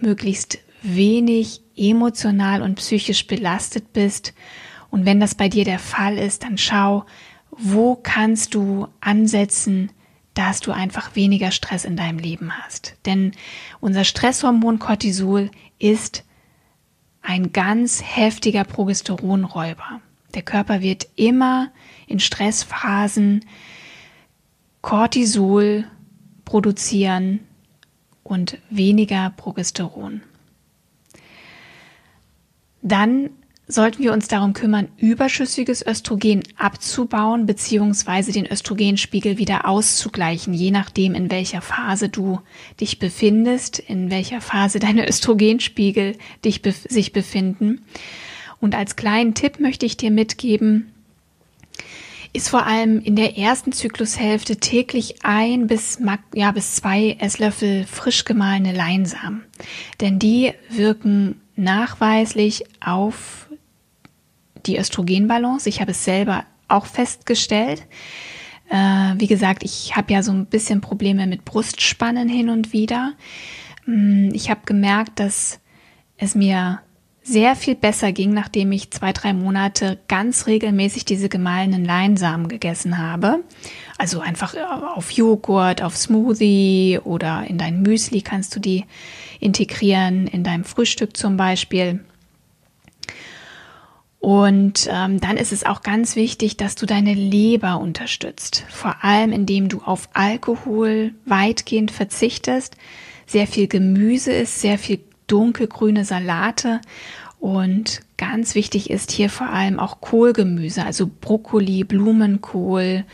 möglichst 0.00 0.58
wenig 0.82 1.62
emotional 1.76 2.62
und 2.62 2.76
psychisch 2.76 3.26
belastet 3.26 3.92
bist. 3.92 4.34
Und 4.90 5.04
wenn 5.04 5.20
das 5.20 5.34
bei 5.34 5.48
dir 5.48 5.64
der 5.64 5.78
Fall 5.78 6.18
ist, 6.18 6.44
dann 6.44 6.58
schau, 6.58 7.04
wo 7.50 7.96
kannst 7.96 8.54
du 8.54 8.88
ansetzen, 9.00 9.90
dass 10.34 10.60
du 10.60 10.72
einfach 10.72 11.16
weniger 11.16 11.50
Stress 11.50 11.84
in 11.84 11.96
deinem 11.96 12.18
Leben 12.18 12.52
hast. 12.56 12.96
Denn 13.04 13.32
unser 13.80 14.04
Stresshormon 14.04 14.78
Cortisol 14.78 15.50
ist 15.78 16.24
ein 17.22 17.52
ganz 17.52 18.02
heftiger 18.02 18.64
Progesteronräuber. 18.64 20.00
Der 20.34 20.42
Körper 20.42 20.80
wird 20.80 21.08
immer 21.16 21.70
in 22.06 22.20
Stressphasen 22.20 23.44
Cortisol 24.80 25.84
produzieren 26.44 27.40
und 28.22 28.58
weniger 28.70 29.30
Progesteron. 29.30 30.22
Dann 32.82 33.30
sollten 33.72 34.02
wir 34.02 34.12
uns 34.12 34.28
darum 34.28 34.52
kümmern, 34.52 34.88
überschüssiges 34.96 35.86
Östrogen 35.86 36.42
abzubauen 36.56 37.46
bzw. 37.46 38.32
den 38.32 38.50
Östrogenspiegel 38.50 39.38
wieder 39.38 39.66
auszugleichen, 39.66 40.52
je 40.54 40.70
nachdem, 40.70 41.14
in 41.14 41.30
welcher 41.30 41.60
Phase 41.60 42.08
du 42.08 42.40
dich 42.80 42.98
befindest, 42.98 43.78
in 43.78 44.10
welcher 44.10 44.40
Phase 44.40 44.78
deine 44.78 45.08
Östrogenspiegel 45.08 46.16
dich 46.44 46.62
bef 46.62 46.86
sich 46.88 47.12
befinden. 47.12 47.82
Und 48.60 48.74
als 48.74 48.96
kleinen 48.96 49.34
Tipp 49.34 49.58
möchte 49.60 49.86
ich 49.86 49.96
dir 49.96 50.10
mitgeben, 50.10 50.92
ist 52.32 52.48
vor 52.48 52.66
allem 52.66 53.00
in 53.00 53.16
der 53.16 53.38
ersten 53.38 53.72
Zyklushälfte 53.72 54.56
täglich 54.58 55.24
ein 55.24 55.66
bis, 55.66 55.98
ja, 56.34 56.52
bis 56.52 56.76
zwei 56.76 57.16
Esslöffel 57.18 57.86
frisch 57.86 58.24
gemahlene 58.24 58.72
Leinsamen. 58.72 59.42
Denn 60.00 60.18
die 60.18 60.52
wirken 60.68 61.40
nachweislich 61.56 62.64
auf 62.80 63.48
die 64.66 64.78
Östrogenbalance. 64.78 65.68
Ich 65.68 65.80
habe 65.80 65.92
es 65.92 66.04
selber 66.04 66.44
auch 66.68 66.86
festgestellt. 66.86 67.82
Äh, 68.68 69.14
wie 69.16 69.26
gesagt, 69.26 69.64
ich 69.64 69.96
habe 69.96 70.12
ja 70.12 70.22
so 70.22 70.32
ein 70.32 70.46
bisschen 70.46 70.80
Probleme 70.80 71.26
mit 71.26 71.44
Brustspannen 71.44 72.28
hin 72.28 72.48
und 72.48 72.72
wieder. 72.72 73.14
Mm, 73.86 74.30
ich 74.32 74.50
habe 74.50 74.60
gemerkt, 74.64 75.18
dass 75.18 75.60
es 76.16 76.34
mir 76.34 76.80
sehr 77.22 77.54
viel 77.54 77.74
besser 77.74 78.12
ging, 78.12 78.32
nachdem 78.32 78.72
ich 78.72 78.90
zwei, 78.90 79.12
drei 79.12 79.32
Monate 79.32 79.98
ganz 80.08 80.46
regelmäßig 80.46 81.04
diese 81.04 81.28
gemahlenen 81.28 81.84
Leinsamen 81.84 82.48
gegessen 82.48 82.98
habe. 82.98 83.40
Also 83.98 84.20
einfach 84.20 84.54
auf 84.96 85.10
Joghurt, 85.10 85.82
auf 85.82 85.96
Smoothie 85.96 86.98
oder 87.04 87.44
in 87.46 87.58
dein 87.58 87.82
Müsli 87.82 88.22
kannst 88.22 88.56
du 88.56 88.60
die 88.60 88.84
integrieren, 89.40 90.26
in 90.26 90.44
deinem 90.44 90.64
Frühstück 90.64 91.16
zum 91.16 91.36
Beispiel. 91.36 92.04
Und 94.20 94.86
ähm, 94.92 95.18
dann 95.18 95.38
ist 95.38 95.50
es 95.50 95.64
auch 95.64 95.82
ganz 95.82 96.14
wichtig, 96.14 96.58
dass 96.58 96.74
du 96.74 96.84
deine 96.84 97.14
Leber 97.14 97.80
unterstützt. 97.80 98.66
Vor 98.68 99.02
allem, 99.02 99.32
indem 99.32 99.68
du 99.68 99.80
auf 99.80 100.10
Alkohol 100.12 101.14
weitgehend 101.24 101.90
verzichtest, 101.90 102.76
sehr 103.26 103.46
viel 103.46 103.66
Gemüse 103.66 104.32
isst, 104.32 104.60
sehr 104.60 104.78
viel 104.78 105.00
dunkelgrüne 105.26 106.04
Salate 106.04 106.80
und 107.40 108.02
ganz 108.18 108.54
wichtig 108.54 108.90
ist 108.90 109.10
hier 109.10 109.30
vor 109.30 109.48
allem 109.48 109.80
auch 109.80 110.02
Kohlgemüse, 110.02 110.84
also 110.84 111.10
Brokkoli, 111.20 111.84
Blumenkohl. 111.84 113.04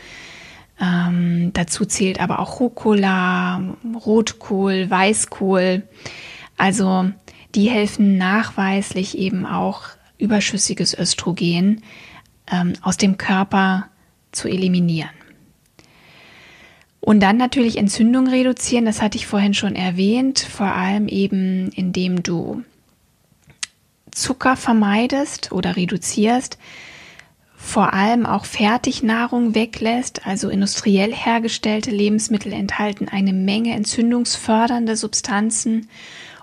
Ähm, 0.79 1.51
dazu 1.53 1.85
zählt 1.85 2.19
aber 2.19 2.39
auch 2.39 2.59
Rucola, 2.59 3.75
Rotkohl, 4.05 4.89
Weißkohl. 4.89 5.83
Also 6.57 7.09
die 7.55 7.69
helfen 7.69 8.17
nachweislich 8.17 9.17
eben 9.17 9.45
auch 9.45 9.83
überschüssiges 10.17 10.97
Östrogen 10.97 11.81
ähm, 12.51 12.73
aus 12.81 12.97
dem 12.97 13.17
Körper 13.17 13.87
zu 14.31 14.47
eliminieren. 14.47 15.09
Und 16.99 17.21
dann 17.21 17.37
natürlich 17.37 17.77
Entzündung 17.77 18.27
reduzieren, 18.27 18.85
das 18.85 19.01
hatte 19.01 19.17
ich 19.17 19.27
vorhin 19.27 19.53
schon 19.53 19.75
erwähnt, 19.75 20.39
vor 20.39 20.67
allem 20.67 21.07
eben 21.07 21.69
indem 21.69 22.21
du 22.21 22.63
Zucker 24.11 24.57
vermeidest 24.57 25.51
oder 25.51 25.75
reduzierst, 25.75 26.57
vor 27.67 27.93
allem 27.93 28.25
auch 28.25 28.45
Fertignahrung 28.45 29.53
weglässt, 29.53 30.25
also 30.25 30.47
industriell 30.47 31.13
hergestellte 31.13 31.91
Lebensmittel 31.91 32.53
enthalten 32.53 33.09
eine 33.09 33.33
Menge 33.33 33.75
entzündungsfördernde 33.75 34.95
Substanzen 34.95 35.89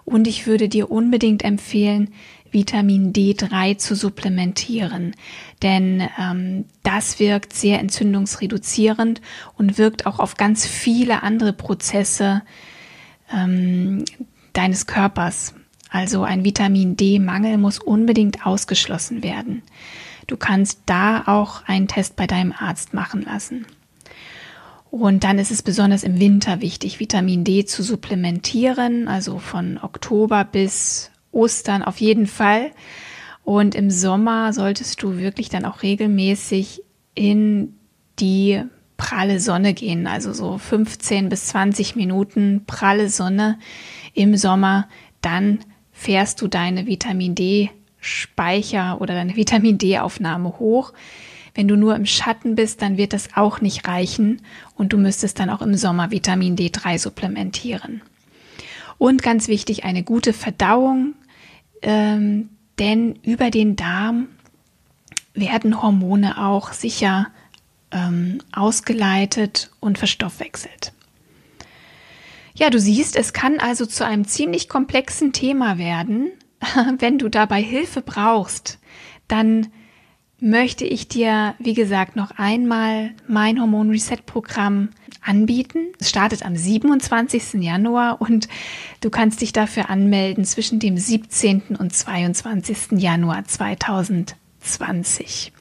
und 0.04 0.28
ich 0.28 0.46
würde 0.46 0.68
dir 0.68 0.90
unbedingt 0.90 1.42
empfehlen, 1.42 2.12
Vitamin 2.50 3.14
D3 3.14 3.78
zu 3.78 3.96
supplementieren, 3.96 5.16
denn 5.62 6.06
ähm, 6.20 6.66
das 6.82 7.18
wirkt 7.18 7.54
sehr 7.54 7.80
entzündungsreduzierend 7.80 9.22
und 9.56 9.78
wirkt 9.78 10.04
auch 10.04 10.18
auf 10.18 10.36
ganz 10.36 10.66
viele 10.66 11.22
andere 11.22 11.54
Prozesse 11.54 12.42
ähm, 13.32 14.04
deines 14.52 14.86
Körpers. 14.86 15.54
Also 15.88 16.22
ein 16.22 16.44
Vitamin 16.44 16.96
D-Mangel 16.96 17.56
muss 17.56 17.78
unbedingt 17.78 18.44
ausgeschlossen 18.46 19.22
werden. 19.22 19.62
Du 20.26 20.36
kannst 20.36 20.80
da 20.86 21.24
auch 21.26 21.64
einen 21.66 21.88
Test 21.88 22.16
bei 22.16 22.26
deinem 22.26 22.52
Arzt 22.52 22.94
machen 22.94 23.22
lassen. 23.22 23.66
Und 24.90 25.24
dann 25.24 25.38
ist 25.38 25.50
es 25.50 25.62
besonders 25.62 26.04
im 26.04 26.20
Winter 26.20 26.60
wichtig, 26.60 27.00
Vitamin 27.00 27.42
D 27.42 27.64
zu 27.64 27.82
supplementieren, 27.82 29.08
also 29.08 29.38
von 29.38 29.78
Oktober 29.82 30.44
bis 30.44 31.10
Ostern 31.32 31.82
auf 31.82 32.00
jeden 32.00 32.26
Fall. 32.26 32.70
Und 33.42 33.74
im 33.74 33.90
Sommer 33.90 34.52
solltest 34.52 35.02
du 35.02 35.16
wirklich 35.18 35.48
dann 35.48 35.64
auch 35.64 35.82
regelmäßig 35.82 36.82
in 37.14 37.74
die 38.20 38.62
pralle 38.96 39.40
Sonne 39.40 39.74
gehen, 39.74 40.06
also 40.06 40.32
so 40.32 40.58
15 40.58 41.28
bis 41.28 41.46
20 41.46 41.96
Minuten 41.96 42.62
pralle 42.66 43.10
Sonne 43.10 43.58
im 44.14 44.36
Sommer, 44.36 44.88
dann 45.20 45.58
fährst 45.90 46.40
du 46.40 46.48
deine 46.48 46.86
Vitamin 46.86 47.34
D 47.34 47.70
Speicher 48.04 49.00
oder 49.00 49.14
deine 49.14 49.34
Vitamin 49.36 49.78
D 49.78 49.98
Aufnahme 49.98 50.58
hoch. 50.58 50.92
Wenn 51.54 51.68
du 51.68 51.76
nur 51.76 51.94
im 51.94 52.04
Schatten 52.04 52.54
bist, 52.54 52.82
dann 52.82 52.96
wird 52.96 53.12
das 53.12 53.30
auch 53.34 53.60
nicht 53.60 53.86
reichen 53.86 54.42
und 54.76 54.92
du 54.92 54.98
müsstest 54.98 55.38
dann 55.38 55.50
auch 55.50 55.62
im 55.62 55.74
Sommer 55.76 56.10
Vitamin 56.10 56.56
D3 56.56 56.98
supplementieren. 56.98 58.02
Und 58.98 59.22
ganz 59.22 59.48
wichtig, 59.48 59.84
eine 59.84 60.02
gute 60.02 60.32
Verdauung, 60.32 61.14
ähm, 61.82 62.50
denn 62.78 63.18
über 63.22 63.50
den 63.50 63.76
Darm 63.76 64.28
werden 65.32 65.80
Hormone 65.82 66.44
auch 66.44 66.72
sicher 66.72 67.28
ähm, 67.90 68.40
ausgeleitet 68.52 69.70
und 69.80 69.96
verstoffwechselt. 69.96 70.92
Ja, 72.54 72.70
du 72.70 72.78
siehst, 72.78 73.16
es 73.16 73.32
kann 73.32 73.58
also 73.58 73.86
zu 73.86 74.04
einem 74.04 74.26
ziemlich 74.26 74.68
komplexen 74.68 75.32
Thema 75.32 75.78
werden. 75.78 76.30
Wenn 76.98 77.18
du 77.18 77.28
dabei 77.28 77.62
Hilfe 77.62 78.02
brauchst, 78.02 78.80
dann 79.28 79.68
möchte 80.40 80.84
ich 80.84 81.06
dir, 81.08 81.54
wie 81.58 81.74
gesagt, 81.74 82.16
noch 82.16 82.32
einmal 82.32 83.12
mein 83.26 83.60
Hormon 83.60 83.90
Reset 83.90 84.18
Programm 84.26 84.90
anbieten. 85.22 85.92
Es 85.98 86.10
startet 86.10 86.44
am 86.44 86.54
27. 86.54 87.62
Januar 87.62 88.20
und 88.20 88.48
du 89.00 89.08
kannst 89.10 89.40
dich 89.40 89.52
dafür 89.52 89.88
anmelden 89.88 90.44
zwischen 90.44 90.80
dem 90.80 90.98
17. 90.98 91.76
und 91.78 91.94
22. 91.94 93.00
Januar 93.00 93.44
2020. 93.44 95.52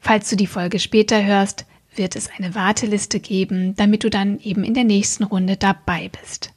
Falls 0.00 0.30
du 0.30 0.36
die 0.36 0.46
Folge 0.46 0.78
später 0.78 1.24
hörst, 1.24 1.66
wird 1.94 2.16
es 2.16 2.30
eine 2.30 2.54
Warteliste 2.54 3.20
geben, 3.20 3.76
damit 3.76 4.04
du 4.04 4.10
dann 4.10 4.38
eben 4.40 4.64
in 4.64 4.74
der 4.74 4.84
nächsten 4.84 5.24
Runde 5.24 5.56
dabei 5.56 6.10
bist. 6.20 6.52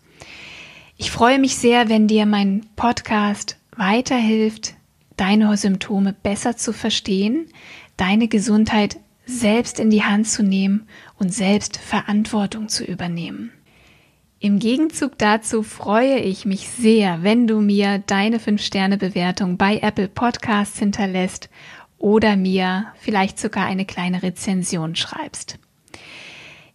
Ich 0.98 1.12
freue 1.12 1.40
mich 1.40 1.58
sehr, 1.58 1.90
wenn 1.90 2.08
dir 2.08 2.26
mein 2.26 2.66
Podcast 2.76 3.58
weiterhilft, 3.78 4.76
deine 5.18 5.56
Symptome 5.58 6.14
besser 6.14 6.58
zu 6.58 6.74
verstehen, 6.74 7.48
deine 7.98 8.28
Gesundheit 8.28 8.98
selbst 9.26 9.80
in 9.80 9.90
die 9.90 10.04
Hand 10.04 10.28
zu 10.28 10.44
nehmen 10.44 10.88
und 11.18 11.34
selbst 11.34 11.78
Verantwortung 11.78 12.70
zu 12.70 12.84
übernehmen. 12.84 13.52
Im 14.40 14.60
Gegenzug 14.60 15.18
dazu 15.18 15.64
freue 15.64 16.20
ich 16.20 16.46
mich 16.46 16.68
sehr, 16.68 17.24
wenn 17.24 17.48
du 17.48 17.62
mir 17.62 18.00
deine 18.00 18.38
5-Sterne-Bewertung 18.38 19.58
bei 19.58 19.80
Apple 19.80 20.10
Podcasts 20.10 20.78
hinterlässt 20.78 21.50
oder 21.98 22.36
mir 22.36 22.88
vielleicht 23.00 23.40
sogar 23.40 23.66
eine 23.66 23.86
kleine 23.86 24.22
Rezension 24.22 24.96
schreibst. 24.96 25.58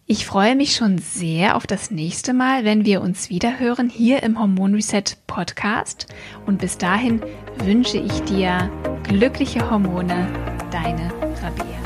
Ich 0.05 0.25
freue 0.25 0.55
mich 0.55 0.75
schon 0.75 0.97
sehr 0.97 1.55
auf 1.55 1.67
das 1.67 1.91
nächste 1.91 2.33
Mal, 2.33 2.65
wenn 2.65 2.85
wir 2.85 3.01
uns 3.01 3.29
wieder 3.29 3.59
hören 3.59 3.89
hier 3.89 4.23
im 4.23 4.39
Hormon 4.39 4.73
Reset 4.73 5.03
Podcast. 5.27 6.07
Und 6.45 6.59
bis 6.59 6.77
dahin 6.77 7.21
wünsche 7.63 7.97
ich 7.97 8.21
dir 8.23 8.69
glückliche 9.03 9.69
Hormone, 9.69 10.27
deine 10.71 11.13
Rabea. 11.41 11.80